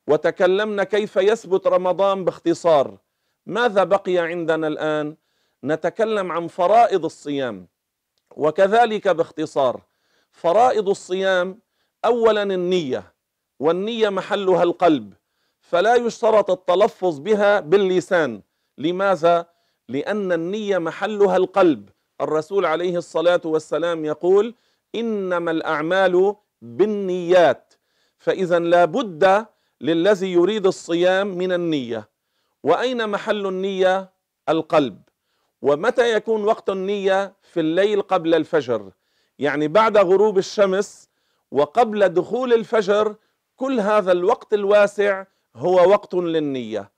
وتكلمنا 0.06 0.84
كيف 0.84 1.16
يثبت 1.16 1.66
رمضان 1.66 2.24
باختصار. 2.24 2.98
ماذا 3.46 3.84
بقي 3.84 4.18
عندنا 4.18 4.66
الآن؟ 4.66 5.16
نتكلم 5.64 6.32
عن 6.32 6.48
فرائض 6.48 7.04
الصيام 7.04 7.68
وكذلك 8.36 9.08
باختصار. 9.08 9.80
فرائض 10.30 10.88
الصيام 10.88 11.58
اولا 12.04 12.42
النية 12.42 13.12
والنية 13.60 14.08
محلها 14.08 14.62
القلب 14.62 15.14
فلا 15.60 15.94
يشترط 15.94 16.50
التلفظ 16.50 17.18
بها 17.18 17.60
باللسان. 17.60 18.42
لماذا؟ 18.78 19.46
لأن 19.88 20.32
النية 20.32 20.78
محلها 20.78 21.36
القلب. 21.36 21.90
الرسول 22.20 22.66
عليه 22.66 22.96
الصلاة 22.96 23.40
والسلام 23.44 24.04
يقول 24.04 24.54
إنما 24.94 25.50
الأعمال 25.50 26.36
بالنيات 26.62 27.74
فإذا 28.18 28.58
لا 28.58 28.84
بد 28.84 29.46
للذي 29.80 30.32
يريد 30.32 30.66
الصيام 30.66 31.26
من 31.26 31.52
النية. 31.52 32.08
وأين 32.62 33.08
محل 33.08 33.46
النية؟ 33.46 34.12
القلب. 34.48 35.02
ومتى 35.62 36.12
يكون 36.12 36.44
وقت 36.44 36.70
النية؟ 36.70 37.36
في 37.42 37.60
الليل 37.60 38.02
قبل 38.02 38.34
الفجر. 38.34 38.90
يعني 39.38 39.68
بعد 39.68 39.96
غروب 39.96 40.38
الشمس 40.38 41.08
وقبل 41.50 42.08
دخول 42.08 42.52
الفجر 42.52 43.16
كل 43.56 43.80
هذا 43.80 44.12
الوقت 44.12 44.54
الواسع 44.54 45.24
هو 45.56 45.90
وقت 45.90 46.14
للنية. 46.14 46.90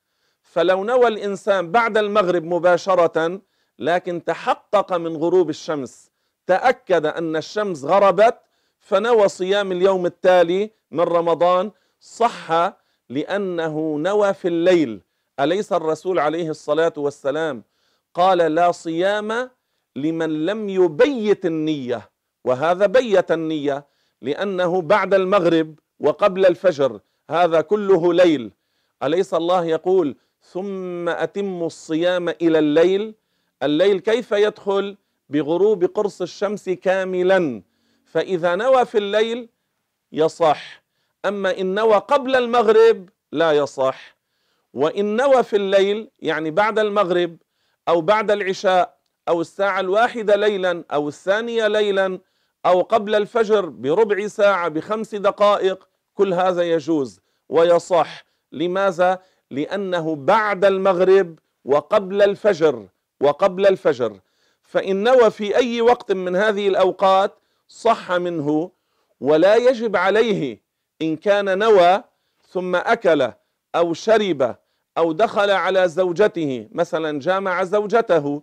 فلو 0.42 0.84
نوى 0.84 1.08
الإنسان 1.08 1.70
بعد 1.70 1.98
المغرب 1.98 2.44
مباشرة 2.44 3.40
لكن 3.78 4.24
تحقق 4.24 4.92
من 4.92 5.16
غروب 5.16 5.50
الشمس 5.50 6.10
تأكد 6.46 7.06
أن 7.06 7.36
الشمس 7.36 7.84
غربت 7.84 8.38
فنوى 8.84 9.28
صيام 9.28 9.72
اليوم 9.72 10.06
التالي 10.06 10.70
من 10.90 11.00
رمضان 11.00 11.70
صح 12.00 12.72
لأنه 13.08 13.96
نوى 13.98 14.34
في 14.34 14.48
الليل. 14.48 15.00
أليس 15.40 15.72
الرسول 15.72 16.18
عليه 16.18 16.50
الصلاة 16.50 16.92
والسلام 16.96 17.62
قال 18.14 18.38
لا 18.38 18.72
صيام 18.72 19.50
لمن 19.96 20.46
لم 20.46 20.68
يبيت 20.68 21.46
النية 21.46 22.10
وهذا 22.44 22.86
بيت 22.86 23.32
النية 23.32 23.86
لأنه 24.22 24.82
بعد 24.82 25.14
المغرب 25.14 25.74
وقبل 26.00 26.46
الفجر 26.46 27.00
هذا 27.30 27.60
كله 27.60 28.14
ليل. 28.14 28.52
أليس 29.02 29.34
الله 29.34 29.64
يقول 29.64 30.16
ثم 30.42 31.08
اتموا 31.08 31.66
الصيام 31.66 32.28
إلى 32.28 32.58
الليل؟ 32.58 33.14
الليل 33.62 34.00
كيف 34.00 34.32
يدخل؟ 34.32 34.96
بغروب 35.30 35.84
قرص 35.84 36.22
الشمس 36.22 36.68
كاملا. 36.68 37.62
فإذا 38.14 38.54
نوى 38.54 38.84
في 38.84 38.98
الليل 38.98 39.48
يصح. 40.12 40.82
أما 41.24 41.58
إن 41.60 41.74
نوى 41.74 41.96
قبل 41.96 42.36
المغرب 42.36 43.08
لا 43.32 43.52
يصح. 43.52 44.16
وإن 44.74 45.16
نوى 45.16 45.42
في 45.42 45.56
الليل 45.56 46.10
يعني 46.18 46.50
بعد 46.50 46.78
المغرب 46.78 47.36
أو 47.88 48.00
بعد 48.00 48.30
العشاء 48.30 48.98
أو 49.28 49.40
الساعة 49.40 49.80
الواحدة 49.80 50.36
ليلا 50.36 50.84
أو 50.92 51.08
الثانية 51.08 51.66
ليلا 51.66 52.18
أو 52.66 52.80
قبل 52.80 53.14
الفجر 53.14 53.66
بربع 53.66 54.26
ساعة 54.26 54.68
بخمس 54.68 55.14
دقائق 55.14 55.88
كل 56.14 56.34
هذا 56.34 56.62
يجوز 56.62 57.20
ويصح. 57.48 58.24
لماذا؟ 58.52 59.18
لأنه 59.50 60.16
بعد 60.16 60.64
المغرب 60.64 61.38
وقبل 61.64 62.22
الفجر 62.22 62.86
وقبل 63.20 63.66
الفجر. 63.66 64.20
فإن 64.62 65.02
نوى 65.02 65.30
في 65.30 65.56
أي 65.56 65.80
وقت 65.80 66.12
من 66.12 66.36
هذه 66.36 66.68
الأوقات 66.68 67.38
صح 67.68 68.12
منه 68.12 68.70
ولا 69.20 69.56
يجب 69.56 69.96
عليه 69.96 70.62
إن 71.02 71.16
كان 71.16 71.58
نوى 71.58 72.04
ثم 72.48 72.76
أكل 72.76 73.32
أو 73.74 73.94
شرب 73.94 74.56
أو 74.98 75.12
دخل 75.12 75.50
على 75.50 75.88
زوجته 75.88 76.68
مثلا 76.72 77.20
جامع 77.20 77.64
زوجته 77.64 78.42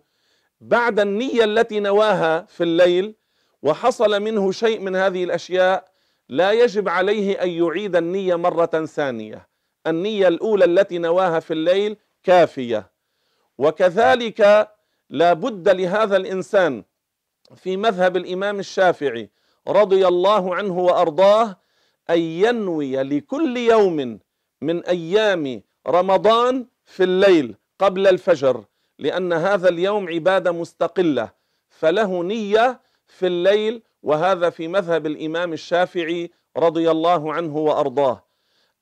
بعد 0.62 1.00
النية 1.00 1.44
التي 1.44 1.80
نواها 1.80 2.42
في 2.42 2.64
الليل 2.64 3.16
وحصل 3.64 4.22
منه 4.22 4.52
شيء 4.52 4.80
من 4.80 4.96
هذه 4.96 5.24
الأشياء 5.24 5.92
لا 6.30 6.52
يجب 6.52 6.90
عليه 6.90 7.44
أن 7.44 7.50
يعيد 7.50 7.96
النية 7.96 8.36
مرة 8.36 8.86
ثانية. 8.86 9.48
النية 9.88 10.28
الأولى 10.28 10.66
التي 10.66 10.98
نواها 10.98 11.40
في 11.40 11.54
الليل 11.54 11.98
كافية. 12.24 12.92
وكذلك 13.58 14.70
لا 15.10 15.34
بد 15.34 15.70
لهذا 15.70 16.18
الإنسان 16.18 16.84
في 17.56 17.78
مذهب 17.78 18.18
الإمام 18.18 18.60
الشافعي 18.60 19.30
رضي 19.68 20.08
الله 20.08 20.56
عنه 20.56 20.80
وأرضاه 20.80 21.58
أن 22.10 22.20
ينوي 22.20 23.04
لكل 23.04 23.58
يوم 23.58 24.20
من 24.62 24.86
أيام 24.86 25.62
رمضان 25.88 26.66
في 26.86 27.04
الليل 27.04 27.56
قبل 27.80 28.08
الفجر 28.08 28.64
لأن 29.00 29.34
هذا 29.34 29.70
اليوم 29.70 30.10
عبادة 30.10 30.52
مستقلة 30.52 31.32
فله 31.70 32.24
نية 32.24 32.80
في 33.08 33.28
الليل 33.28 33.82
وهذا 34.04 34.50
في 34.50 34.68
مذهب 34.68 35.06
الإمام 35.06 35.54
الشافعي 35.54 36.32
رضي 36.58 36.92
الله 36.92 37.34
عنه 37.34 37.58
وأرضاه. 37.58 38.24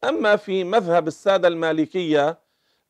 أما 0.04 0.36
في 0.36 0.64
مذهب 0.64 1.08
السادة 1.08 1.48
المالكية 1.48 2.40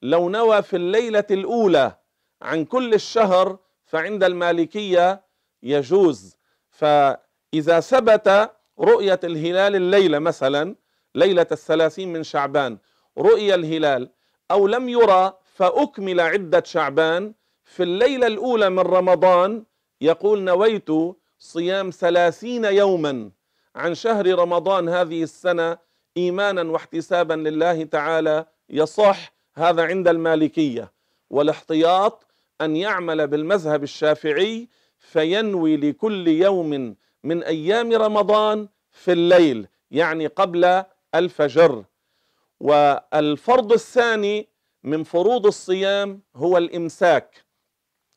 لو 0.02 0.30
نوى 0.30 0.62
في 0.62 0.76
الليلة 0.76 1.24
الأولى 1.32 1.96
عن 2.42 2.66
كل 2.66 2.94
الشهر 2.94 3.58
فعند 3.86 4.24
المالكية 4.24 5.22
يجوز. 5.64 6.38
فإذا 6.70 7.80
ثبت 7.80 8.52
رؤية 8.80 9.20
الهلال 9.24 9.76
الليلة 9.76 10.20
مثلا 10.20 10.76
ليلة 11.16 11.48
الثلاثين 11.52 12.14
من 12.14 12.24
شعبان 12.24 12.78
رؤي 13.18 13.56
الهلال 13.56 14.10
أو 14.52 14.68
لم 14.68 14.90
يرى 14.90 15.34
فأكمل 15.56 16.20
عدة 16.20 16.64
شعبان 16.66 17.34
في 17.64 17.84
الليلة 17.84 18.28
الأولى 18.28 18.70
من 18.70 18.80
رمضان 18.80 19.64
يقول 20.02 20.42
نويت 20.42 20.90
صيام 21.40 21.90
ثلاثين 21.90 22.66
يوما 22.66 23.32
عن 23.76 23.96
شهر 23.96 24.40
رمضان 24.40 24.90
هذه 24.90 25.24
السنة 25.24 25.78
إيمانا 26.18 26.62
واحتسابا 26.72 27.34
لله 27.34 27.84
تعالى 27.84 28.46
يصح 28.70 29.34
هذا 29.56 29.84
عند 29.84 30.08
المالكية. 30.08 30.92
والاحتياط 31.30 32.28
أن 32.62 32.76
يعمل 32.76 33.28
بالمذهب 33.28 33.84
الشافعي 33.84 34.70
فينوي 35.00 35.78
لكل 35.78 36.28
يوم 36.28 36.96
من 37.24 37.44
أيام 37.44 37.94
رمضان 37.94 38.68
في 38.92 39.12
الليل 39.12 39.68
يعني 39.92 40.28
قبل 40.28 40.84
الفجر. 41.16 41.84
والفرض 42.60 43.74
الثاني 43.74 44.48
من 44.84 45.04
فروض 45.04 45.46
الصيام 45.46 46.22
هو 46.36 46.58
الإمساك. 46.58 47.46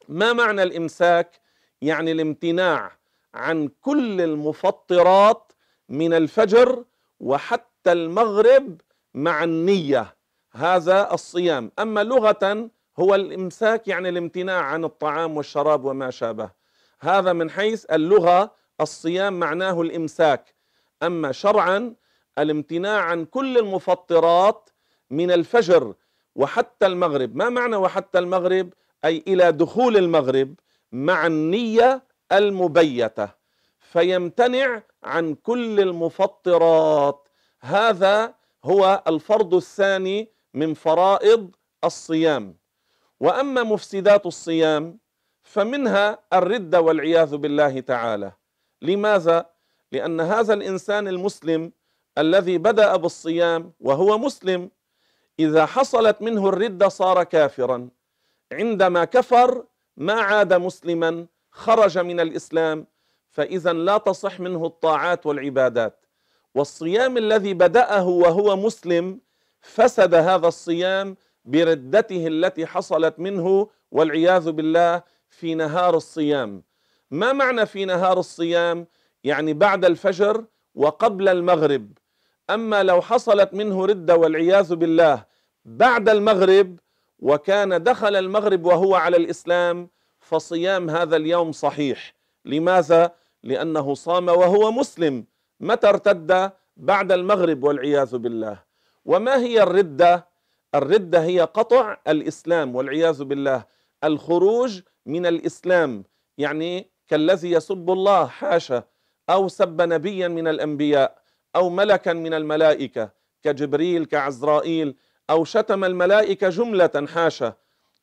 ما 0.09 0.33
معنى 0.33 0.63
الإمساك؟ 0.63 1.41
يعني 1.83 2.13
الامتناع 2.13 2.93
عن 3.35 3.69
كل 3.81 4.21
المفطرات 4.21 5.53
من 5.89 6.15
الفجر 6.15 6.85
وحتى 7.21 7.93
المغرب 7.93 8.81
مع 9.15 9.45
النية. 9.45 10.17
هذا 10.53 11.15
الصيام. 11.15 11.73
أما 11.79 12.05
لغة 12.05 12.71
هو 12.99 13.15
الإمساك 13.15 13.89
يعني 13.89 14.09
الامتناع 14.09 14.61
عن 14.63 14.85
الطعام 14.85 15.37
والشراب 15.37 15.85
وما 15.85 16.11
شابه. 16.11 16.62
هذا 17.03 17.33
من 17.33 17.51
حيث 17.51 17.85
اللغة 17.93 18.55
الصيام 18.81 19.39
معناه 19.41 19.81
الإمساك. 19.83 20.55
أما 21.03 21.33
شرعا 21.33 21.95
الامتناع 22.39 23.01
عن 23.01 23.25
كل 23.25 23.59
المفطرات 23.59 24.71
من 25.11 25.31
الفجر 25.31 25.95
وحتى 26.35 26.87
المغرب. 26.87 27.37
ما 27.37 27.49
معنى 27.49 27.77
وحتى 27.77 28.19
المغرب؟ 28.19 28.73
أي 29.05 29.25
إلى 29.29 29.53
دخول 29.53 29.97
المغرب 29.97 30.55
مع 30.93 31.27
النية 31.27 32.05
المبيتة. 32.33 33.29
فيمتنع 33.79 34.83
عن 35.03 35.35
كل 35.35 35.81
المفطرات. 35.81 37.29
هذا 37.61 38.35
هو 38.65 39.03
الفرض 39.07 39.55
الثاني 39.55 40.31
من 40.55 40.75
فرائض 40.75 41.51
الصيام. 41.85 42.57
وأما 43.21 43.63
مفسدات 43.63 44.27
الصيام 44.27 45.02
فمنها 45.43 46.19
الرده 46.33 46.81
والعياذ 46.81 47.37
بالله 47.37 47.81
تعالى. 47.81 48.33
لماذا؟ 48.83 49.47
لأن 49.93 50.21
هذا 50.21 50.55
الإنسان 50.55 51.09
المسلم 51.09 51.73
الذي 52.19 52.59
بدأ 52.59 52.97
بالصيام 52.97 53.73
وهو 53.81 54.19
مسلم 54.19 54.71
إذا 55.39 55.67
حصلت 55.67 56.23
منه 56.23 56.49
الرده 56.49 56.89
صار 56.89 57.25
كافرا. 57.25 57.89
عندما 58.53 59.05
كفر 59.05 59.65
ما 59.97 60.13
عاد 60.13 60.53
مسلما 60.55 61.27
خرج 61.51 61.99
من 61.99 62.21
الإسلام. 62.21 62.87
فاذا 63.31 63.73
لا 63.73 63.99
تصح 63.99 64.41
منه 64.41 64.67
الطاعات 64.67 65.27
والعبادات. 65.27 66.07
والصيام 66.55 67.17
الذي 67.17 67.55
بدأه 67.55 68.09
وهو 68.09 68.57
مسلم 68.57 69.21
فسد 69.61 70.15
هذا 70.15 70.49
الصيام 70.49 71.17
بردته 71.45 72.27
التي 72.27 72.67
حصلت 72.67 73.19
منه 73.19 73.69
والعياذ 73.91 74.51
بالله 74.51 75.03
في 75.33 75.55
نهار 75.55 75.97
الصيام. 75.97 76.63
ما 77.11 77.33
معنى 77.33 77.67
في 77.67 77.85
نهار 77.85 78.19
الصيام؟ 78.19 78.87
يعني 79.25 79.53
بعد 79.53 79.85
الفجر 79.85 80.45
وقبل 80.75 81.29
المغرب. 81.29 81.93
أما 82.51 82.83
لو 82.83 83.01
حصلت 83.01 83.55
منه 83.55 83.87
رده 83.87 84.17
والعياذ 84.17 84.75
بالله 84.75 85.25
بعد 85.65 86.09
المغرب 86.09 86.79
وكان 87.19 87.83
دخل 87.83 88.17
المغرب 88.17 88.65
وهو 88.65 88.95
على 88.95 89.17
الإسلام 89.17 89.89
فصيام 90.21 90.91
هذا 90.91 91.17
اليوم 91.17 91.53
صحيح. 91.53 92.15
لماذا؟ 92.45 93.15
لأنه 93.43 93.95
صام 93.95 94.29
وهو 94.29 94.73
مسلم. 94.73 95.25
متى 95.61 95.89
ارتد؟ 95.89 96.53
بعد 96.77 97.13
المغرب 97.13 97.65
والعياذ 97.65 98.17
بالله. 98.17 98.63
وما 99.05 99.37
هي 99.37 99.63
الردة؟ 99.63 100.29
الردة 100.75 101.23
هي 101.23 101.41
قطع 101.41 101.97
الإسلام 102.09 102.77
والعياذ 102.77 103.25
بالله. 103.25 103.65
الخروج 104.05 104.81
من 105.07 105.27
الإسلام. 105.27 106.05
يعني 106.39 106.91
كالذي 107.09 107.51
يسب 107.51 107.91
الله 107.91 108.27
حاشا 108.27 108.85
أو 109.31 109.49
سب 109.49 109.81
نبيا 109.83 110.29
من 110.29 110.49
الأنبياء 110.49 111.19
أو 111.57 111.71
ملكا 111.71 112.13
من 112.13 112.35
الملائكة 112.35 113.11
كجبريل 113.43 114.05
كعزرائيل 114.05 114.97
أو 115.31 115.45
شتم 115.45 115.85
الملائكة 115.85 116.49
جملة 116.49 117.07
حاشا 117.15 117.55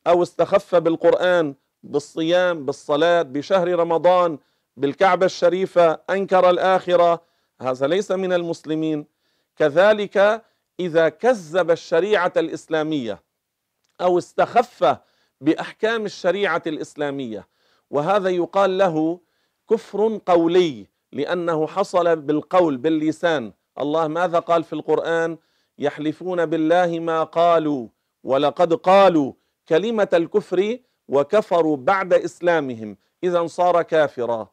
أو 0.08 0.24
استخف 0.24 0.76
بالقرآن 0.76 1.56
بالصيام 1.84 2.66
بالصلاة 2.66 3.22
بشهر 3.22 3.80
رمضان 3.80 4.40
بالكعبة 4.78 5.26
الشريفة 5.26 6.00
أنكر 6.10 6.50
الآخرة. 6.50 7.22
هذا 7.62 7.88
ليس 7.88 8.12
من 8.12 8.34
المسلمين. 8.34 9.06
كذلك 9.56 10.44
إذا 10.80 11.10
كذب 11.10 11.72
الشريعة 11.72 12.34
الإسلامية 12.38 13.24
أو 14.02 14.18
استخف 14.18 14.98
بأحكام 15.42 16.06
الشريعة 16.06 16.62
الإسلامية. 16.68 17.48
وهذا 17.90 18.30
يقال 18.30 18.78
له 18.78 19.20
كفر 19.70 20.20
قولي 20.26 20.88
لأنه 21.12 21.68
حصل 21.68 22.16
بالقول 22.16 22.78
باللسان. 22.78 23.54
الله 23.80 24.08
ماذا 24.08 24.40
قال 24.40 24.64
في 24.64 24.74
القرآن؟ 24.74 25.38
يحلفون 25.78 26.46
بالله 26.46 27.00
ما 27.00 27.24
قالوا 27.24 27.88
ولقد 28.24 28.74
قالوا 28.74 29.34
كلمة 29.70 30.08
الكفر 30.14 30.78
وكفروا 31.08 31.78
بعد 31.78 32.14
إسلامهم. 32.14 32.98
اذا 33.24 33.48
صار 33.48 33.82
كافرا. 33.82 34.48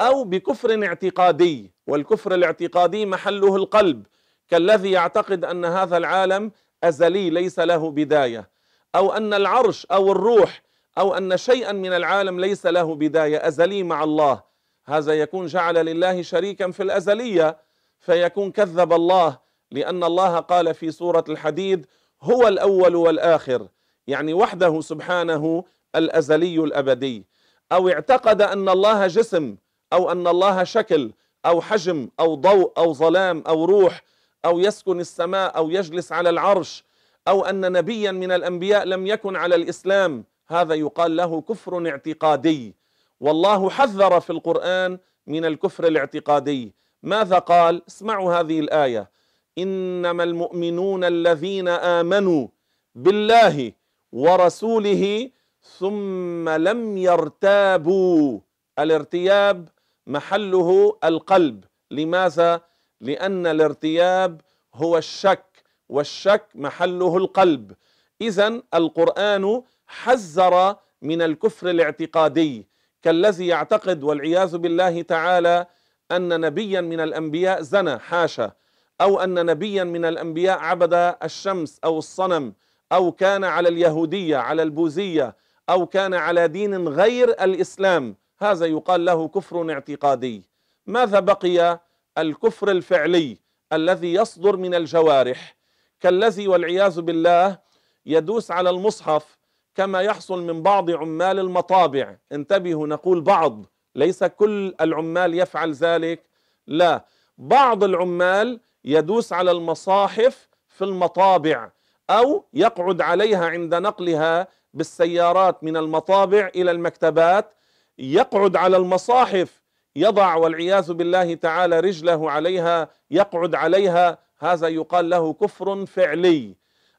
أو 0.00 0.24
بكفر 0.24 0.84
اعتقادي 0.86 1.72
والكفر 1.86 2.34
الاعتقادي 2.34 3.06
محله 3.06 3.56
القلب. 3.56 4.06
كالذي 4.48 4.90
يعتقد 4.90 5.44
أن 5.44 5.64
هذا 5.64 5.96
العالم 5.96 6.52
أزلي 6.84 7.30
ليس 7.30 7.58
له 7.58 7.90
بداية. 7.90 8.53
أو 8.94 9.12
أن 9.12 9.34
العرش 9.34 9.86
أو 9.86 10.12
الروح 10.12 10.62
أو 10.98 11.14
أن 11.14 11.36
شيئا 11.36 11.72
من 11.72 11.92
العالم 11.92 12.40
ليس 12.40 12.66
له 12.66 12.94
بداية 12.94 13.48
أزلي 13.48 13.82
مع 13.82 14.04
الله. 14.04 14.42
هذا 14.86 15.14
يكون 15.14 15.46
جعل 15.46 15.74
لله 15.74 16.22
شريكا 16.22 16.70
في 16.70 16.82
الأزلية 16.82 17.58
فيكون 17.98 18.50
كذب 18.50 18.92
الله 18.92 19.38
لأن 19.70 20.04
الله 20.04 20.38
قال 20.38 20.74
في 20.74 20.90
سورة 20.90 21.24
الحديد 21.28 21.86
هو 22.22 22.48
الأول 22.48 22.96
والآخر. 22.96 23.68
يعني 24.06 24.34
وحده 24.34 24.80
سبحانه 24.80 25.64
الأزلي 25.96 26.56
الأبدي. 26.58 27.26
أو 27.72 27.88
اعتقد 27.88 28.42
أن 28.42 28.68
الله 28.68 29.06
جسم 29.06 29.56
أو 29.92 30.12
أن 30.12 30.26
الله 30.26 30.64
شكل 30.64 31.12
أو 31.46 31.60
حجم 31.60 32.08
أو 32.20 32.34
ضوء 32.34 32.72
أو 32.78 32.94
ظلام 32.94 33.44
أو 33.46 33.64
روح 33.64 34.02
أو 34.44 34.60
يسكن 34.60 35.00
السماء 35.00 35.56
أو 35.56 35.70
يجلس 35.70 36.12
على 36.12 36.30
العرش 36.30 36.84
أو 37.28 37.44
أن 37.44 37.72
نبيا 37.72 38.12
من 38.12 38.32
الأنبياء 38.32 38.84
لم 38.84 39.06
يكن 39.06 39.36
على 39.36 39.54
الإسلام. 39.54 40.24
هذا 40.48 40.74
يقال 40.74 41.16
له 41.16 41.40
كفر 41.40 41.88
اعتقادي. 41.88 42.74
والله 43.20 43.70
حذر 43.70 44.20
في 44.20 44.30
القرآن 44.30 44.98
من 45.26 45.44
الكفر 45.44 45.86
الاعتقادي. 45.86 46.72
ماذا 47.02 47.38
قال؟ 47.38 47.82
اسمعوا 47.88 48.34
هذه 48.34 48.60
الآية. 48.60 49.10
إنما 49.58 50.22
المؤمنون 50.24 51.04
الذين 51.04 51.68
آمنوا 51.68 52.48
بالله 52.94 53.72
ورسوله 54.12 55.30
ثم 55.78 56.48
لم 56.48 56.98
يرتابوا. 56.98 58.40
الارتياب 58.78 59.68
محله 60.06 60.98
القلب. 61.04 61.64
لماذا؟ 61.90 62.60
لأن 63.00 63.46
الارتياب 63.46 64.40
هو 64.74 64.98
الشك. 64.98 65.53
والشك 65.94 66.44
محله 66.54 67.16
القلب. 67.16 67.72
اذا 68.20 68.62
القرآن 68.74 69.62
حذر 69.86 70.76
من 71.02 71.22
الكفر 71.22 71.70
الاعتقادي 71.70 72.66
كالذي 73.02 73.46
يعتقد 73.46 74.02
والعياذ 74.02 74.56
بالله 74.58 75.02
تعالى 75.02 75.66
أن 76.12 76.40
نبيا 76.40 76.80
من 76.80 77.00
الأنبياء 77.00 77.62
زنى 77.62 77.98
حاشا 77.98 78.52
أو 79.00 79.20
أن 79.20 79.46
نبيا 79.46 79.84
من 79.84 80.04
الأنبياء 80.04 80.58
عبد 80.58 81.14
الشمس 81.22 81.80
أو 81.84 81.98
الصنم 81.98 82.54
أو 82.92 83.12
كان 83.12 83.44
على 83.44 83.68
اليهودية 83.68 84.36
على 84.36 84.62
البوذية 84.62 85.36
أو 85.68 85.86
كان 85.86 86.14
على 86.14 86.48
دين 86.48 86.88
غير 86.88 87.28
الإسلام. 87.28 88.16
هذا 88.38 88.66
يقال 88.66 89.04
له 89.04 89.28
كفر 89.28 89.70
اعتقادي. 89.72 90.42
ماذا 90.86 91.20
بقي؟ 91.20 91.80
الكفر 92.18 92.70
الفعلي 92.70 93.38
الذي 93.72 94.14
يصدر 94.14 94.56
من 94.56 94.74
الجوارح. 94.74 95.56
كالذي 96.04 96.48
والعياذ 96.48 97.00
بالله 97.00 97.58
يدوس 98.06 98.50
على 98.50 98.70
المصحف 98.70 99.38
كما 99.74 100.00
يحصل 100.00 100.42
من 100.42 100.62
بعض 100.62 100.90
عمال 100.90 101.38
المطابع. 101.38 102.16
انتبهوا 102.32 102.86
نقول 102.86 103.20
بعض 103.20 103.66
ليس 103.94 104.24
كل 104.24 104.74
العمال 104.80 105.34
يفعل 105.34 105.72
ذلك. 105.72 106.22
لا 106.66 107.04
بعض 107.38 107.84
العمال 107.84 108.60
يدوس 108.84 109.32
على 109.32 109.50
المصاحف 109.50 110.48
في 110.68 110.84
المطابع 110.84 111.70
أو 112.10 112.44
يقعد 112.54 113.00
عليها 113.00 113.46
عند 113.46 113.74
نقلها 113.74 114.48
بالسيارات 114.74 115.64
من 115.64 115.76
المطابع 115.76 116.50
إلى 116.56 116.70
المكتبات. 116.70 117.54
يقعد 117.98 118.56
على 118.56 118.76
المصاحف 118.76 119.62
يضع 119.96 120.34
والعياذ 120.34 120.92
بالله 120.92 121.34
تعالى 121.34 121.80
رجله 121.80 122.30
عليها 122.30 122.88
يقعد 123.10 123.54
عليها 123.54 124.18
هذا 124.38 124.68
يقال 124.68 125.10
له 125.10 125.32
كفر 125.32 125.86
فعلي. 125.86 126.54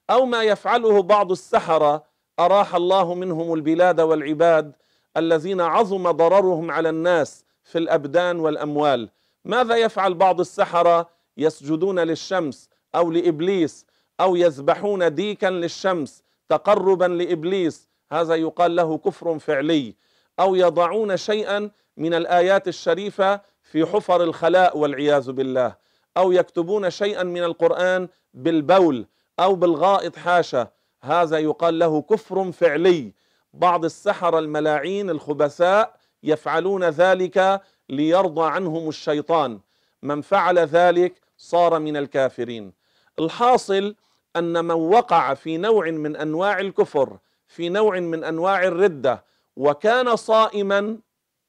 أو 0.10 0.26
ما 0.26 0.44
يفعله 0.44 1.02
بعض 1.02 1.32
السحرة 1.32 2.04
أراح 2.40 2.76
الله 2.76 3.14
منهم 3.14 3.54
البلاد 3.54 4.02
والعباد 4.02 4.76
الذين 5.18 5.62
عظم 5.62 6.12
ضررهم 6.12 6.72
على 6.72 6.90
الناس 6.90 7.46
في 7.64 7.78
الأبدان 7.78 8.40
والأموال. 8.40 9.10
ماذا 9.46 9.76
يفعل 9.76 10.14
بعض 10.14 10.40
السحرة؟ 10.40 11.10
يسجدون 11.38 12.00
للشمس 12.00 12.70
أو 12.96 13.12
لإبليس 13.12 13.86
أو 14.20 14.36
يذبحون 14.36 15.16
ديكا 15.16 15.48
للشمس 15.48 16.24
تقربا 16.50 17.06
لإبليس. 17.06 17.90
هذا 18.12 18.36
يقال 18.36 18.76
له 18.76 18.98
كفر 18.98 19.40
فعلي. 19.40 19.96
أو 20.40 20.56
يضعون 20.56 21.18
شيئا 21.18 21.72
من 21.98 22.14
الآيات 22.14 22.68
الشريفة 22.68 23.42
في 23.62 23.86
حفر 23.86 24.24
الخلاء 24.24 24.78
والعياذ 24.78 25.32
بالله. 25.32 25.76
أو 26.18 26.32
يكتبون 26.32 26.90
شيئا 26.90 27.24
من 27.24 27.44
القرآن 27.44 28.08
بالبول 28.34 29.06
أو 29.40 29.56
بالغائط 29.56 30.16
حاشا. 30.16 30.68
هذا 31.02 31.38
يقال 31.38 31.80
له 31.80 32.02
كفر 32.02 32.52
فعلي. 32.52 33.14
بعض 33.54 33.86
السحر 33.86 34.40
الملاعين 34.40 35.10
الخبثاء 35.10 35.96
يفعلون 36.24 36.84
ذلك 36.84 37.62
ليرضى 37.90 38.50
عنهم 38.50 38.90
الشيطان. 38.90 39.60
من 40.04 40.22
فعل 40.22 40.60
ذلك 40.60 41.22
صار 41.38 41.80
من 41.80 41.98
الكافرين. 41.98 42.74
الحاصل 43.20 43.96
أن 44.36 44.66
من 44.66 44.72
وقع 44.72 45.34
في 45.34 45.58
نوع 45.58 45.92
من 45.92 46.16
أنواع 46.16 46.60
الكفر 46.60 47.18
في 47.48 47.70
نوع 47.70 48.00
من 48.00 48.24
أنواع 48.24 48.64
الردة 48.64 49.24
وكان 49.56 50.16
صائما 50.16 50.98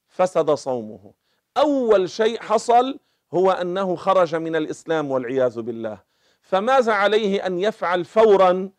فسد 0.08 0.50
صومه. 0.50 1.12
أول 1.56 2.10
شيء 2.10 2.40
حصل 2.40 2.98
هو 3.34 3.50
أنه 3.50 3.96
خرج 3.96 4.34
من 4.34 4.56
الإسلام 4.56 5.10
والعياذ 5.10 5.60
بالله. 5.60 5.98
فماذا 6.42 6.92
عليه 6.92 7.46
أن 7.46 7.58
يفعل 7.58 8.04
فورا 8.04 8.70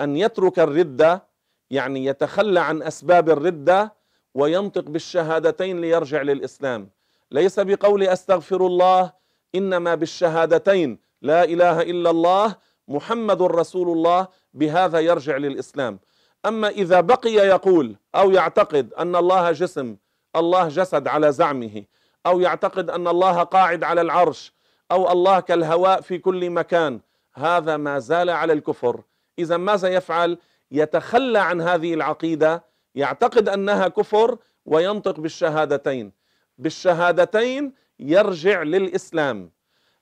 أن 0.00 0.16
يترك 0.16 0.58
الرده 0.58 1.24
يعني 1.70 2.04
يتخلى 2.04 2.60
عن 2.60 2.82
أسباب 2.82 3.30
الرده 3.30 3.94
وينطق 4.34 4.82
بالشهادتين 4.82 5.80
ليرجع 5.80 6.22
للإسلام؟ 6.22 6.90
ليس 7.30 7.60
بقول 7.60 8.02
أستغفر 8.02 8.66
الله 8.66 9.12
إنما 9.54 9.94
بالشهادتين. 9.94 10.98
لا 11.22 11.44
إله 11.44 11.82
إلا 11.82 12.10
الله 12.10 12.56
محمد 12.88 13.42
رسول 13.42 13.88
الله 13.88 14.28
بهذا 14.54 14.98
يرجع 15.00 15.36
للإسلام. 15.36 15.98
أما 16.46 16.68
إذا 16.68 17.00
بقي 17.00 17.32
يقول 17.32 17.96
أو 18.14 18.30
يعتقد 18.30 18.92
أن 18.92 19.16
الله 19.16 19.52
جسم 19.52 19.96
الله 20.36 20.68
جسد 20.68 21.08
على 21.08 21.32
زعمه. 21.32 21.84
أو 22.26 22.40
يعتقد 22.40 22.90
أن 22.90 23.08
الله 23.08 23.42
قاعد 23.42 23.84
على 23.84 24.00
العرش 24.00 24.52
أو 24.90 25.12
الله 25.12 25.40
كالهواء 25.40 26.00
في 26.00 26.18
كل 26.18 26.50
مكان. 26.50 27.00
هذا 27.34 27.76
ما 27.76 27.98
زال 27.98 28.30
على 28.30 28.52
الكفر. 28.52 29.00
إذا 29.38 29.56
ماذا 29.56 29.88
يفعل؟ 29.88 30.38
يتخلى 30.70 31.38
عن 31.38 31.60
هذه 31.60 31.94
العقيدة 31.94 32.64
يعتقد 32.94 33.48
أنها 33.48 33.88
كفر 33.88 34.38
وينطق 34.66 35.20
بالشهادتين. 35.20 36.12
بالشهادتين 36.58 37.72
يرجع 38.00 38.62
للإسلام. 38.62 39.50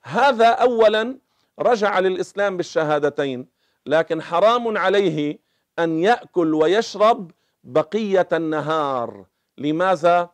هذا 0.03 0.47
أولا 0.47 1.17
رجع 1.59 1.99
للإسلام 1.99 2.57
بالشهادتين 2.57 3.47
لكن 3.85 4.21
حرام 4.21 4.77
عليه 4.77 5.39
أن 5.79 5.99
يأكل 5.99 6.53
ويشرب 6.53 7.31
بقية 7.63 8.27
النهار. 8.33 9.25
لماذا؟ 9.57 10.29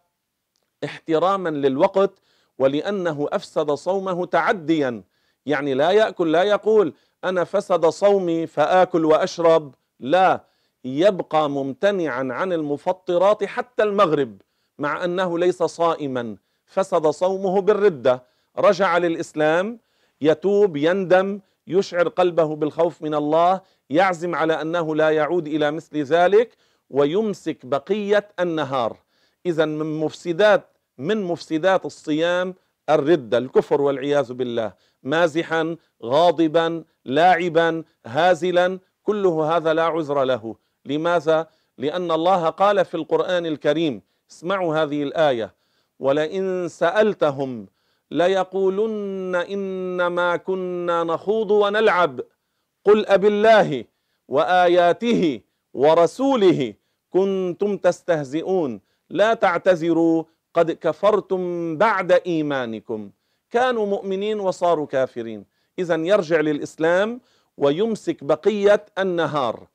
احتراما 0.84 1.50
للوقت 1.50 2.20
ولأنه 2.60 3.28
أفسد 3.32 3.72
صومه 3.72 4.26
تعديا. 4.26 5.04
يعني 5.46 5.74
لا 5.74 5.92
يأكل 5.92 6.32
لا 6.32 6.44
يقول 6.44 6.94
أنا 7.24 7.44
فسد 7.44 7.86
صومي 7.86 8.48
فآكل 8.48 9.06
وأشرب. 9.06 9.76
لا 10.00 10.44
يبقى 10.86 11.50
ممتنعا 11.50 12.28
عن 12.32 12.54
المفطرات 12.54 13.44
حتى 13.44 13.84
المغرب 13.84 14.42
مع 14.80 15.04
أنه 15.04 15.40
ليس 15.40 15.64
صائما. 15.64 16.36
فسد 16.66 17.08
صومه 17.08 17.62
بالردة. 17.62 18.24
رجع 18.58 18.98
للإسلام 18.98 19.80
يتوب 20.22 20.78
يندم 20.78 21.40
يشعر 21.68 22.08
قلبه 22.08 22.56
بالخوف 22.56 23.02
من 23.02 23.16
الله 23.16 23.62
يعزم 23.90 24.36
على 24.36 24.62
أنه 24.62 24.96
لا 24.96 25.10
يعود 25.10 25.48
إلى 25.48 25.72
مثل 25.72 25.98
ذلك 25.98 26.58
ويمسك 26.90 27.66
بقية 27.66 28.28
النهار. 28.40 28.98
إذا 29.46 29.66
من 29.66 30.00
مفسدات 30.00 30.78
من 30.98 31.24
مفسدات 31.24 31.86
الصيام 31.86 32.56
الردة 32.90 33.38
الكفر 33.38 33.82
والعياذ 33.82 34.34
بالله. 34.34 34.74
مازحا 35.04 35.76
غاضبا 36.04 36.84
لاعبا 37.06 37.84
هازلا 38.06 38.80
كله 39.04 39.58
هذا 39.58 39.74
لا 39.74 39.84
عذر 39.84 40.24
له. 40.24 40.56
لماذا؟ 40.86 41.48
لأن 41.78 42.12
الله 42.12 42.50
قال 42.50 42.86
في 42.86 42.96
القرآن 42.96 43.46
الكريم 43.46 44.02
اسمعوا 44.32 44.76
هذه 44.76 45.04
الآية 45.04 45.56
ولئن 46.00 46.68
سألتهم 46.68 47.68
ليقولن 48.12 49.36
إنما 49.36 50.36
كنا 50.36 51.04
نخوض 51.04 51.52
ونلعب. 51.52 52.22
قل 52.86 53.06
أب 53.06 53.26
الله 53.26 53.86
وآياته 54.28 55.42
ورسوله 55.74 56.74
كنتم 57.10 57.78
تستهزئون. 57.78 58.82
لا 59.10 59.34
تعتذروا 59.34 60.24
قد 60.54 60.72
كفرتم 60.72 61.78
بعد 61.78 62.12
إيمانكم. 62.12 63.12
كانوا 63.52 63.86
مؤمنين 63.86 64.40
وصاروا 64.40 64.86
كافرين. 64.86 65.46
إذا 65.80 65.96
يرجع 65.96 66.40
للإسلام 66.40 67.22
ويمسك 67.58 68.24
بقية 68.24 68.86
النهار. 69.00 69.68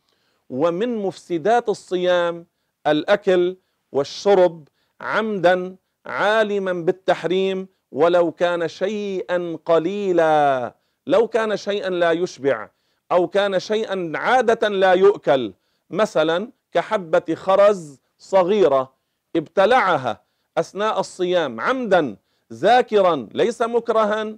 ومن 0.50 0.96
مفسدات 0.96 1.68
الصيام 1.68 2.46
الأكل 2.86 3.56
والشرب 3.92 4.68
عمدا 5.00 5.76
عالما 6.06 6.72
بالتحريم 6.72 7.68
ولو 7.92 8.32
كان 8.32 8.68
شيئا 8.68 9.58
قليلا. 9.64 10.74
لو 11.06 11.28
كان 11.28 11.56
شيئا 11.56 11.90
لا 11.90 12.12
يشبع 12.12 12.70
أو 13.12 13.28
كان 13.28 13.60
شيئا 13.60 14.12
عادة 14.14 14.68
لا 14.68 14.92
يؤكل. 14.92 15.52
مثلا 15.90 16.50
كحبة 16.72 17.34
خرز 17.34 18.00
صغيرة 18.18 18.93
ابتلعها 19.36 20.20
أثناء 20.58 21.00
الصيام 21.00 21.60
عمدا 21.60 22.16
ذاكرا 22.52 23.28
ليس 23.32 23.62
مكرها 23.62 24.36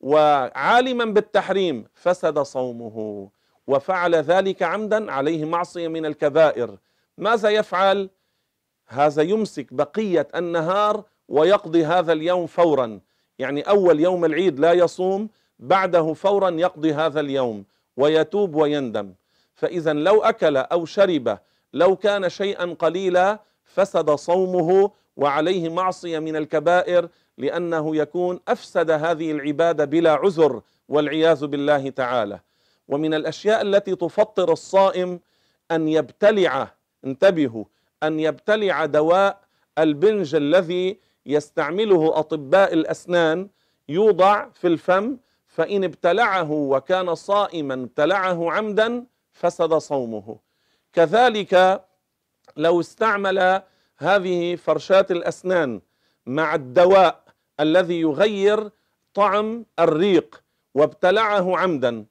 وعالما 0.00 1.04
بالتحريم 1.04 1.84
فسد 1.94 2.38
صومه. 2.38 3.28
وفعل 3.66 4.14
ذلك 4.14 4.62
عمدا 4.62 5.12
عليه 5.12 5.44
معصية 5.44 5.88
من 5.88 6.06
الكبائر. 6.06 6.78
ماذا 7.18 7.48
يفعل؟ 7.48 8.10
هذا 8.86 9.22
يمسك 9.22 9.74
بقية 9.74 10.28
النهار 10.34 11.04
ويقضي 11.28 11.84
هذا 11.84 12.12
اليوم 12.12 12.46
فورا. 12.46 13.00
يعني 13.38 13.62
أول 13.62 14.00
يوم 14.00 14.24
العيد 14.24 14.60
لا 14.60 14.72
يصوم 14.72 15.28
بعده 15.58 16.12
فورا 16.12 16.50
يقضي 16.50 16.94
هذا 16.94 17.20
اليوم 17.20 17.64
ويتوب 17.96 18.54
ويندم. 18.54 19.14
فاذا 19.54 19.92
لو 19.92 20.22
أكل 20.22 20.56
أو 20.56 20.84
شرب 20.84 21.38
لو 21.72 21.96
كان 21.96 22.28
شيئا 22.28 22.76
قليلا 22.78 23.38
فسد 23.74 24.10
صومه 24.10 24.90
وعليه 25.16 25.68
معصية 25.68 26.18
من 26.18 26.36
الكبائر 26.36 27.08
لأنه 27.38 27.96
يكون 27.96 28.40
أفسد 28.48 28.90
هذه 28.90 29.30
العبادة 29.32 29.84
بلا 29.84 30.12
عذر 30.12 30.62
والعياذ 30.88 31.46
بالله 31.46 31.90
تعالى. 31.90 32.40
ومن 32.88 33.14
الأشياء 33.14 33.62
التي 33.62 33.96
تفطر 33.96 34.52
الصائم 34.52 35.20
أن 35.70 35.88
يبتلع 35.88 36.74
انتبهوا 37.04 37.64
أن 38.02 38.20
يبتلع 38.20 38.86
دواء 38.86 39.40
البنج 39.78 40.34
الذي 40.34 40.98
يستعمله 41.26 42.18
أطباء 42.18 42.72
الأسنان 42.72 43.48
يوضع 43.88 44.48
في 44.54 44.66
الفم 44.66 45.16
فإن 45.46 45.84
ابتلعه 45.84 46.52
وكان 46.52 47.14
صائما 47.14 47.74
ابتلعه 47.74 48.52
عمدا 48.52 49.04
فسد 49.32 49.74
صومه. 49.74 50.36
كذلك 50.92 51.84
لو 52.56 52.80
استعمل 52.80 53.62
هذه 53.98 54.56
فرشاة 54.56 55.06
الأسنان 55.10 55.80
مع 56.26 56.54
الدواء 56.54 57.24
الذي 57.60 58.00
يغير 58.00 58.70
طعم 59.14 59.64
الريق 59.78 60.42
وابتلعه 60.74 61.56
عمدا 61.58 62.06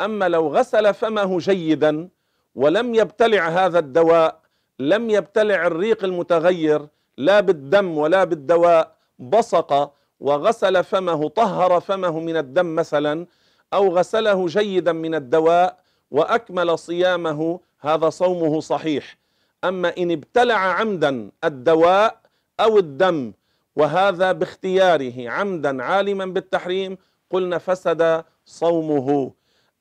أما 0.00 0.28
لو 0.28 0.48
غسل 0.48 0.94
فمه 0.94 1.38
جيدا 1.38 2.08
ولم 2.54 2.94
يبتلع 2.94 3.48
هذا 3.48 3.78
الدواء 3.78 4.40
لم 4.78 5.10
يبتلع 5.10 5.66
الريق 5.66 6.04
المتغير 6.04 6.86
لا 7.16 7.40
بالدم 7.40 7.98
ولا 7.98 8.24
بالدواء 8.24 8.96
بصق 9.18 9.92
وغسل 10.20 10.84
فمه 10.84 11.28
طهر 11.28 11.80
فمه 11.80 12.20
من 12.20 12.36
الدم 12.36 12.74
مثلا 12.74 13.26
أو 13.72 13.96
غسله 13.96 14.46
جيدا 14.46 14.92
من 14.92 15.14
الدواء 15.14 15.76
وأكمل 16.10 16.78
صيامه 16.78 17.60
هذا 17.80 18.10
صومه 18.10 18.60
صحيح. 18.60 19.18
أما 19.64 19.92
إن 19.98 20.10
ابتلع 20.10 20.54
عمدا 20.54 21.30
الدواء 21.44 22.20
أو 22.60 22.78
الدم 22.78 23.32
وهذا 23.76 24.32
باختياره 24.32 25.30
عمدا 25.30 25.82
عالما 25.82 26.26
بالتحريم 26.26 26.98
قلنا 27.30 27.58
فسد 27.58 28.24
صومه. 28.46 29.32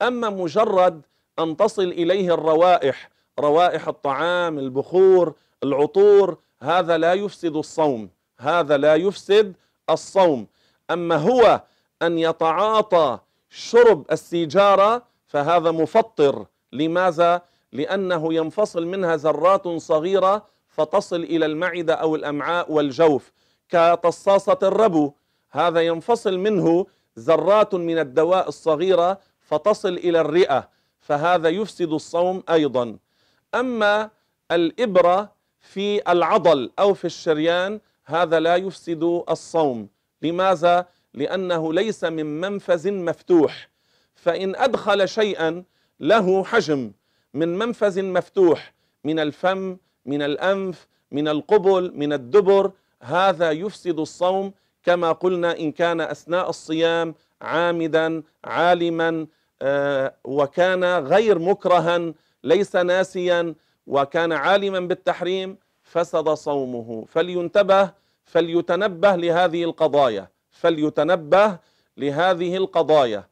أما 0.02 0.30
مجرد 0.30 1.02
أن 1.40 1.58
تصل 1.58 1.84
إليه 1.84 2.34
الروائح 2.34 3.10
روائح 3.40 3.88
الطعام 3.88 4.60
البخور 4.60 5.34
العطور 5.64 6.38
هذا 6.62 6.98
لا 6.98 7.14
يفسد 7.14 7.56
الصوم 7.56 8.10
هذا 8.40 8.78
لا 8.78 8.96
يفسد 8.96 9.54
الصوم. 9.90 10.48
أما 10.92 11.16
هو 11.16 11.62
أن 12.02 12.18
يتعاطى 12.18 13.20
شرب 13.50 14.06
السيجارة 14.12 15.04
فهذا 15.28 15.72
مفطر. 15.72 16.46
لماذا؟ 16.74 17.42
لأنه 17.72 18.34
ينفصل 18.34 18.86
منها 18.86 19.16
ذرات 19.16 19.68
صغيرة 19.68 20.46
فتصل 20.68 21.24
إلى 21.24 21.46
المعدة 21.46 21.94
أو 21.94 22.16
الأمعاء 22.16 22.72
والجوف 22.72 23.32
كطصاصه 23.70 24.60
الربو. 24.64 25.14
هذا 25.52 25.82
ينفصل 25.82 26.38
منه 26.38 26.86
ذرات 27.20 27.76
من 27.76 28.00
الدواء 28.00 28.48
الصغيرة 28.48 29.20
فتصل 29.42 29.94
إلى 29.94 30.22
الرئة 30.22 30.70
فهذا 31.00 31.50
يفسد 31.50 31.94
الصوم 31.94 32.44
أيضا. 32.50 32.98
أما 33.56 34.10
الإبرة 34.52 35.32
في 35.60 36.12
العضل 36.12 36.72
أو 36.80 36.94
في 36.94 37.06
الشريان 37.06 37.80
هذا 38.06 38.40
لا 38.40 38.56
يفسد 38.56 39.04
الصوم. 39.30 39.90
لماذا؟ 40.22 40.88
لأنه 41.14 41.74
ليس 41.74 42.04
من 42.04 42.42
منفذ 42.42 42.92
مفتوح. 42.92 43.70
فإن 44.16 44.56
أدخل 44.56 45.08
شيئا 45.08 45.64
له 46.00 46.44
حجم. 46.44 46.92
من 47.34 47.58
منفذ 47.58 48.04
مفتوح 48.04 48.74
من 49.04 49.20
الفم 49.20 49.78
من 50.06 50.22
الأنف 50.22 50.88
من 51.12 51.28
القبل 51.28 51.92
من 51.96 52.14
الدبر. 52.14 52.72
هذا 53.02 53.52
يفسد 53.52 54.00
الصوم 54.00 54.54
كما 54.84 55.12
قلنا 55.12 55.60
إن 55.60 55.72
كان 55.72 56.02
أثناء 56.02 56.50
الصيام 56.50 57.16
عامدا 57.42 58.24
عالما 58.44 59.28
آه، 59.62 60.14
وكان 60.24 60.84
غير 60.84 61.40
مكرها 61.40 62.14
ليس 62.44 62.76
ناسيا 62.76 63.56
وكان 63.88 64.32
عالما 64.32 64.80
بالتحريم 64.80 65.58
فسد 65.84 66.30
صومه. 66.30 67.06
فلينتبه 67.08 67.92
فليتنبه 68.24 69.16
لهذه 69.16 69.64
القضايا. 69.64 70.28
فليتنبه 70.52 71.58
لهذه 71.98 72.58
القضايا. 72.58 73.24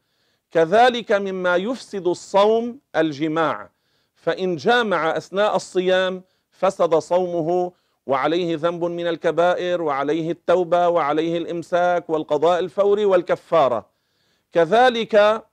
كذلك 0.52 1.12
مما 1.12 1.56
يفسد 1.56 2.08
الصوم 2.08 2.80
الجماع. 2.96 3.70
فإن 4.28 4.56
جامع 4.56 5.18
أثناء 5.18 5.56
الصيام 5.56 6.24
فسد 6.52 6.96
صومه 6.96 7.72
وعليه 8.08 8.58
ذنب 8.58 8.84
من 8.84 9.08
الكبائر 9.08 9.82
وعليه 9.82 10.32
التوبة 10.32 10.88
وعليه 10.88 11.38
الإمساك 11.38 12.10
والقضاء 12.10 12.60
الفوري 12.60 13.06
والكفارة. 13.06 13.86
كذلك 14.52 15.46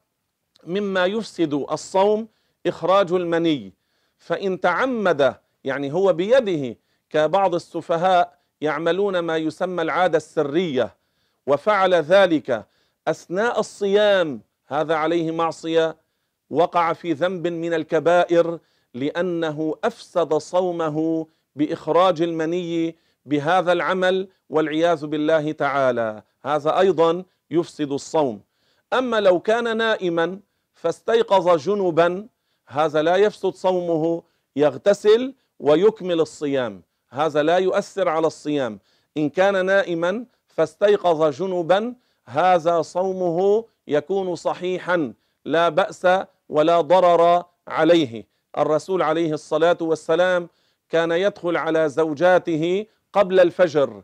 مما 0.66 1.06
يفسد 1.06 1.54
الصوم 1.54 2.28
إخراج 2.66 3.12
المني. 3.12 3.72
فإن 4.18 4.60
تعمد 4.60 5.36
يعني 5.64 5.92
هو 5.92 6.12
بيده 6.12 6.76
كبعض 7.10 7.54
السفهاء 7.54 8.38
يعملون 8.60 9.18
ما 9.18 9.36
يسمى 9.36 9.82
العادة 9.82 10.16
السرية 10.16 10.94
وفعل 11.46 11.94
ذلك 11.94 12.66
أثناء 13.08 13.60
الصيام 13.60 14.40
هذا 14.66 14.94
عليه 14.94 15.30
معصية 15.30 15.96
وقع 16.54 16.92
في 16.92 17.12
ذنب 17.12 17.46
من 17.46 17.74
الكبائر 17.74 18.58
لأنه 18.94 19.74
أفسد 19.84 20.34
صومه 20.34 21.26
بإخراج 21.56 22.22
المني 22.22 22.96
بهذا 23.26 23.72
العمل 23.72 24.28
والعياذ 24.50 25.06
بالله 25.06 25.52
تعالى. 25.52 26.22
هذا 26.42 26.78
أيضا 26.78 27.24
يفسد 27.50 27.92
الصوم. 27.92 28.40
أما 28.92 29.20
لو 29.20 29.40
كان 29.40 29.76
نائما 29.76 30.40
فاستيقظ 30.74 31.56
جنبا 31.56 32.26
هذا 32.66 33.02
لا 33.02 33.16
يفسد 33.16 33.54
صومه 33.54 34.22
يغتسل 34.56 35.34
ويكمل 35.60 36.20
الصيام. 36.20 36.82
هذا 37.10 37.42
لا 37.42 37.58
يؤثر 37.58 38.08
على 38.08 38.26
الصيام. 38.26 38.78
إن 39.16 39.30
كان 39.30 39.66
نائما 39.66 40.24
فاستيقظ 40.48 41.42
جنبا 41.42 41.94
هذا 42.24 42.82
صومه 42.82 43.64
يكون 43.88 44.34
صحيحا. 44.34 45.12
لا 45.44 45.68
بأس 45.68 46.06
ولا 46.48 46.80
ضرر 46.80 47.44
عليه. 47.68 48.26
الرسول 48.58 49.02
عليه 49.02 49.32
الصلاة 49.32 49.78
والسلام 49.80 50.48
كان 50.88 51.12
يدخل 51.12 51.56
على 51.56 51.88
زوجاته 51.88 52.86
قبل 53.12 53.40
الفجر 53.40 54.02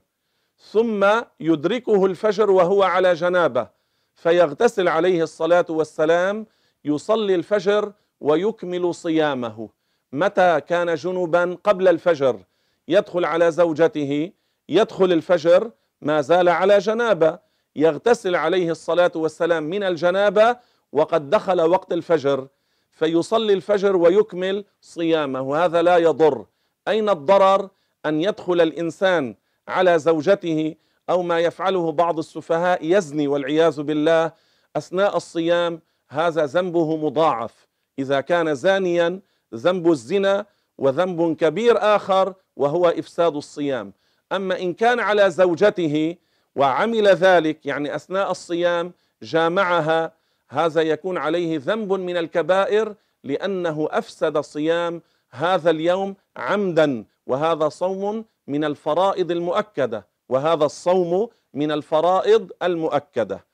ثم 0.72 1.06
يدركه 1.40 2.06
الفجر 2.06 2.50
وهو 2.50 2.82
على 2.82 3.14
جنابة 3.14 3.68
فيغتسل 4.14 4.88
عليه 4.88 5.22
الصلاة 5.22 5.66
والسلام 5.68 6.46
يصلي 6.84 7.34
الفجر 7.34 7.92
ويكمل 8.20 8.94
صيامه. 8.94 9.68
متى 10.12 10.60
كان 10.60 10.94
جنبا 10.94 11.58
قبل 11.64 11.88
الفجر. 11.88 12.40
يدخل 12.88 13.24
على 13.24 13.50
زوجته 13.50 14.32
يدخل 14.68 15.12
الفجر 15.12 15.70
ما 16.00 16.20
زال 16.20 16.48
على 16.48 16.78
جنابة. 16.78 17.38
يغتسل 17.76 18.34
عليه 18.36 18.70
الصلاة 18.70 19.12
والسلام 19.14 19.62
من 19.62 19.82
الجنابة 19.82 20.56
وقد 20.92 21.30
دخل 21.30 21.60
وقت 21.60 21.92
الفجر 21.92 22.48
فيصلي 22.90 23.52
الفجر 23.52 23.96
ويكمل 23.96 24.64
صيامه. 24.80 25.64
هذا 25.64 25.82
لا 25.82 25.96
يضر. 25.96 26.46
أين 26.88 27.08
الضرر؟ 27.08 27.68
أن 28.06 28.20
يدخل 28.20 28.60
الإنسان 28.60 29.34
على 29.68 29.98
زوجته 29.98 30.74
أو 31.10 31.22
ما 31.22 31.40
يفعله 31.40 31.92
بعض 31.92 32.18
السفهاء 32.18 32.78
يزني 32.82 33.28
والعياذ 33.28 33.82
بالله. 33.82 34.32
أثناء 34.76 35.16
الصيام 35.16 35.80
هذا 36.08 36.46
ذنبه 36.46 36.96
مضاعف. 36.96 37.68
إذا 37.98 38.20
كان 38.20 38.54
زانيا 38.54 39.20
ذنب 39.54 39.90
الزنا 39.90 40.46
وذنب 40.78 41.36
كبير 41.36 41.76
آخر 41.96 42.34
وهو 42.56 42.88
إفساد 42.88 43.36
الصيام. 43.36 43.92
أما 44.32 44.60
إن 44.60 44.74
كان 44.74 45.00
على 45.00 45.30
زوجته 45.30 46.16
وعمل 46.56 47.08
ذلك 47.08 47.66
يعني 47.66 47.94
أثناء 47.94 48.30
الصيام 48.30 48.92
جامعها 49.22 50.19
هذا 50.50 50.82
يكون 50.82 51.18
عليه 51.18 51.58
ذنب 51.64 51.92
من 51.92 52.16
الكبائر 52.16 52.94
لأنه 53.24 53.88
أفسد 53.90 54.38
صيام 54.38 55.02
هذا 55.30 55.70
اليوم 55.70 56.16
عمدا 56.36 57.04
وهذا 57.26 57.68
صوم 57.68 58.24
من 58.46 58.64
الفرائض 58.64 59.30
المؤكدة 59.30 60.06
وهذا 60.28 60.64
الصوم 60.64 61.28
من 61.54 61.72
الفرائض 61.72 62.50
المؤكدة. 62.62 63.44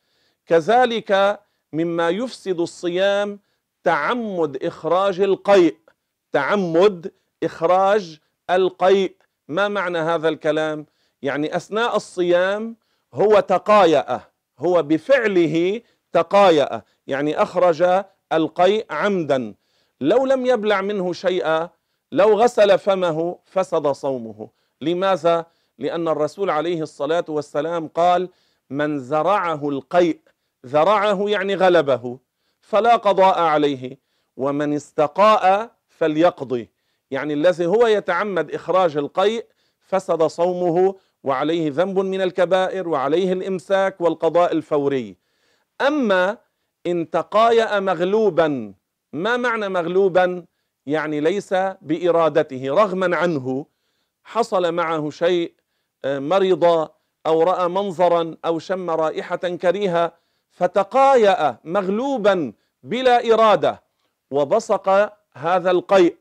كذلك 0.47 1.41
مما 1.73 2.09
يفسد 2.11 2.61
الصيام 2.61 3.41
تعمد 3.85 4.65
إخراج 4.65 5.21
القيء 5.21 5.77
تعمد 6.33 7.13
إخراج 7.43 8.19
القيء. 8.51 9.17
ما 9.49 9.69
معنى 9.69 9.99
هذا 9.99 10.29
الكلام؟ 10.29 10.87
يعني 11.23 11.57
أثناء 11.57 11.97
الصيام 11.97 12.77
هو 13.15 13.41
تقايأ 13.41 14.21
هو 14.59 14.83
بفعله 14.83 15.81
تقايأ 16.13 16.83
يعني 17.07 17.43
أخرج 17.43 18.05
القيء 18.33 18.87
عمدا. 18.91 19.55
لو 20.01 20.27
لم 20.27 20.47
يبلع 20.47 20.81
منه 20.81 21.13
شيئا 21.13 21.69
لو 22.13 22.41
غسل 22.41 22.79
فمه 22.79 23.39
فسد 23.45 23.87
صومه. 23.87 24.49
لماذا؟ 24.81 25.47
لأن 25.79 26.09
الرسول 26.09 26.51
عليه 26.51 26.83
الصلاة 26.83 27.25
والسلام 27.29 27.89
قال 27.89 28.29
من 28.71 28.99
زرعه 28.99 29.69
القيء 29.69 30.21
زرعه 30.65 31.25
يعني 31.29 31.55
غلبه 31.55 32.19
فلا 32.61 32.97
قضاء 32.97 33.39
عليه 33.39 33.99
ومن 34.37 34.73
استقاء 34.73 35.71
فليقضي. 35.89 36.71
يعني 37.11 37.35
الذي 37.35 37.67
هو 37.67 37.87
يتعمد 37.87 38.55
إخراج 38.55 38.97
القيء 38.97 39.47
فسد 39.81 40.23
صومه 40.23 40.95
وعليه 41.25 41.71
ذنب 41.71 41.99
من 41.99 42.21
الكبائر 42.21 42.89
وعليه 42.89 43.33
الإمساك 43.33 44.01
والقضاء 44.01 44.53
الفوري. 44.53 45.17
أما 45.81 46.39
إن 46.87 47.11
تقايأ 47.11 47.81
مغلوبا 47.81 48.75
ما 49.13 49.37
معنى 49.37 49.69
مغلوبا؟ 49.69 50.45
يعني 50.87 51.21
ليس 51.21 51.55
بإرادته 51.83 52.75
رغما 52.75 53.17
عنه. 53.17 53.67
حصل 54.25 54.73
معه 54.73 55.11
شيء 55.11 55.53
آه، 56.05 56.19
مرض 56.19 56.89
أو 57.27 57.43
رأى 57.43 57.69
منظرا 57.69 58.37
أو 58.45 58.59
شم 58.59 58.91
رائحة 58.91 59.37
كريهة 59.37 60.13
فتقايأ 60.51 61.59
مغلوبا 61.65 62.53
بلا 62.83 63.33
إرادة 63.33 63.83
وبصق 64.31 65.13
هذا 65.33 65.71
القيء. 65.71 66.17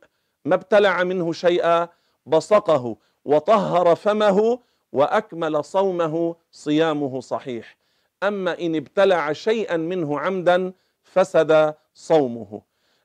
ما 0.46 0.56
ابتلع 0.56 1.04
منه 1.04 1.34
شيئا 1.34 1.89
بصقه 2.26 2.98
وطهر 3.26 3.96
فمه 3.96 4.60
وأكمل 4.91 5.63
صومه 5.63 6.36
صيامه 6.52 7.22
صحيح. 7.22 7.85
أما 8.28 8.60
إن 8.60 8.76
ابتلع 8.76 9.34
شيئا 9.34 9.78
منه 9.78 10.20
عمدا 10.20 10.74
فسد 11.04 11.74
صومه. 11.94 12.62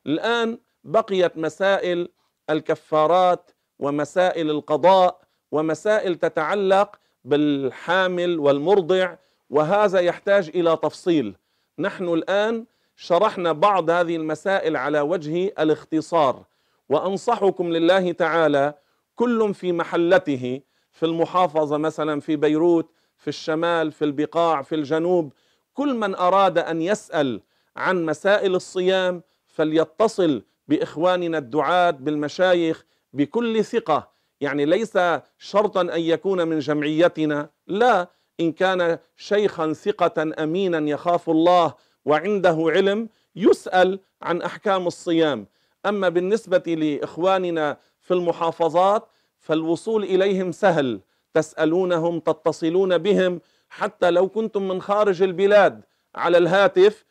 الآن 0.06 0.58
بقيت 0.84 1.38
مسائل 1.38 2.08
الكفارات 2.50 3.50
ومسائل 3.78 4.50
القضاء 4.50 5.20
ومسائل 5.52 6.14
تتعلق 6.14 6.96
بالحامل 7.24 8.38
والمرضع 8.38 9.14
وهذا 9.50 10.00
يحتاج 10.00 10.50
إلى 10.54 10.76
تفصيل. 10.76 11.34
نحن 11.78 12.08
الآن 12.08 12.64
شرحنا 12.96 13.52
بعض 13.52 13.90
هذه 13.90 14.16
المسائل 14.16 14.76
على 14.76 15.00
وجه 15.00 15.46
الاختصار 15.58 16.42
وأنصحكم 16.88 17.72
لله 17.72 18.12
تعالى 18.12 18.74
كل 19.16 19.54
في 19.54 19.72
محلته 19.72 20.60
في 20.92 21.06
المحافظة 21.06 21.76
مثلا 21.76 22.20
في 22.20 22.36
بيروت 22.36 22.90
في 23.20 23.28
الشمال 23.28 23.92
في 23.92 24.04
البقاع 24.04 24.62
في 24.62 24.74
الجنوب. 24.74 25.32
كل 25.74 25.94
من 25.94 26.14
أراد 26.14 26.58
أن 26.58 26.82
يسأل 26.82 27.40
عن 27.76 28.06
مسائل 28.06 28.54
الصيام 28.54 29.22
فليتصل 29.46 30.42
بإخواننا 30.68 31.38
الدعاة 31.38 31.90
بالمشايخ 31.90 32.84
بكل 33.12 33.64
ثقة. 33.64 34.10
يعني 34.40 34.64
ليس 34.64 34.98
شرطا 35.38 35.80
أن 35.80 36.00
يكون 36.00 36.48
من 36.48 36.58
جمعيتنا 36.58 37.50
لا. 37.66 38.08
إن 38.40 38.52
كان 38.52 38.98
شيخا 39.16 39.72
ثقة 39.72 40.42
امينا 40.42 40.90
يخاف 40.90 41.30
الله 41.30 41.74
وعنده 42.04 42.56
علم 42.66 43.08
يسأل 43.36 44.00
عن 44.22 44.42
أحكام 44.42 44.86
الصيام. 44.86 45.46
أما 45.86 46.08
بالنسبة 46.08 46.74
لإخواننا 46.74 47.76
في 48.00 48.14
المحافظات 48.14 49.08
فالوصول 49.38 50.04
إليهم 50.04 50.52
سهل. 50.52 51.00
تسألونهم 51.34 52.20
تتصلون 52.20 52.98
بهم 52.98 53.40
حتى 53.68 54.10
لو 54.10 54.28
كنتم 54.28 54.68
من 54.68 54.82
خارج 54.82 55.22
البلاد 55.22 55.84
على 56.14 56.38
الهاتف 56.38 57.04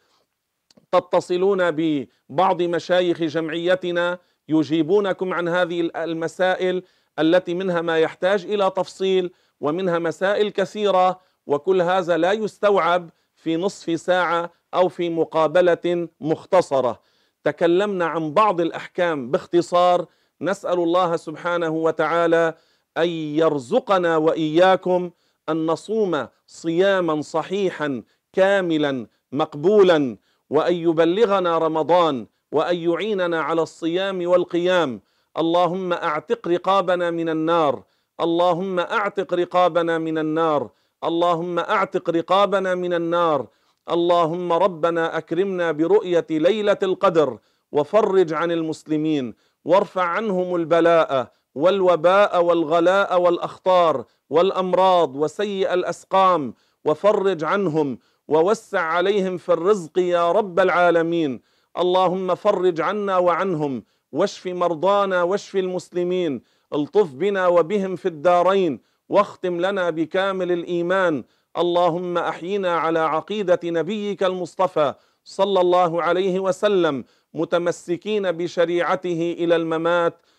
تتصلون 0.92 1.72
ببعض 1.72 2.62
مشايخ 2.62 3.22
جمعيتنا 3.22 4.20
يجيبونكم 4.50 5.34
عن 5.34 5.48
هذه 5.48 5.90
المسائل 5.96 6.84
التي 7.20 7.54
منها 7.54 7.82
ما 7.82 8.00
يحتاج 8.00 8.46
إلى 8.46 8.72
تفصيل 8.76 9.32
ومنها 9.62 10.00
مسائل 10.00 10.50
كثيرة 10.50 11.20
وكل 11.48 11.82
هذا 11.82 12.18
لا 12.18 12.32
يستوعب 12.32 13.10
في 13.36 13.58
نصف 13.58 14.00
ساعة 14.00 14.52
أو 14.74 14.90
في 14.90 15.10
مقابلة 15.10 16.08
مختصرة. 16.22 17.00
تكلمنا 17.44 18.06
عن 18.06 18.34
بعض 18.34 18.62
الأحكام 18.62 19.32
باختصار. 19.32 20.06
نسأل 20.42 20.74
الله 20.80 21.16
سبحانه 21.16 21.70
وتعالى 21.70 22.54
أن 22.98 23.10
يرزقنا 23.10 24.18
وإياكم 24.18 25.12
أن 25.50 25.66
نصوم 25.66 26.28
صياما 26.48 27.22
صحيحا 27.22 28.04
كاملا 28.34 29.08
مقبولا 29.32 30.18
وأن 30.50 30.74
يبلغنا 30.74 31.58
رمضان 31.58 32.28
وأن 32.52 32.78
يعيننا 32.78 33.42
على 33.42 33.62
الصيام 33.62 34.28
والقيام. 34.28 35.02
اللهم 35.38 35.94
أعتق 35.94 36.48
رقابنا 36.48 37.12
من 37.12 37.30
النار. 37.30 37.84
اللهم 38.20 38.80
أعتق 38.80 39.34
رقابنا 39.34 39.98
من 39.98 40.18
النار. 40.18 40.70
اللهم 41.04 41.60
أعتق 41.60 42.10
رقابنا 42.10 42.76
من 42.76 42.94
النار. 42.94 43.48
اللهم 43.92 44.54
ربنا 44.54 45.18
أكرمنا 45.18 45.72
برؤية 45.72 46.26
ليلة 46.30 46.78
القدر 46.84 47.38
وفرج 47.72 48.34
عن 48.34 48.52
المسلمين 48.52 49.34
وارفع 49.66 50.04
عنهم 50.04 50.56
البلاء 50.56 51.32
والوباء 51.60 52.44
والغلاء 52.44 53.22
والأخطار 53.22 54.06
والأمراض 54.30 55.16
وسيء 55.16 55.74
الأسقام 55.74 56.54
وفرج 56.86 57.44
عنهم 57.44 58.00
ووسع 58.28 58.82
عليهم 58.82 59.38
في 59.38 59.50
الرزق 59.54 60.00
يا 60.00 60.32
رب 60.32 60.60
العالمين. 60.60 61.42
اللهم 61.78 62.36
فرج 62.36 62.82
عنا 62.82 63.18
وعنهم 63.18 63.84
واشف 64.12 64.48
مرضانا 64.48 65.24
واشف 65.24 65.56
المسلمين. 65.56 66.42
الطف 66.74 67.14
بنا 67.14 67.48
وبهم 67.48 67.96
في 67.96 68.08
الدارين 68.08 68.80
واختم 69.10 69.62
لنا 69.62 69.90
بكامل 69.90 70.52
الإيمان. 70.52 71.24
اللهم 71.58 72.18
أحينا 72.18 72.78
على 72.78 73.00
عقيدة 73.00 73.60
نبيك 73.64 74.24
المصطفى 74.24 74.94
صلى 75.24 75.62
الله 75.62 76.04
عليه 76.04 76.40
وسلم 76.40 77.04
متمسكين 77.34 78.32
بشريعته 78.32 79.36
إلى 79.40 79.56
الممات. 79.56 80.22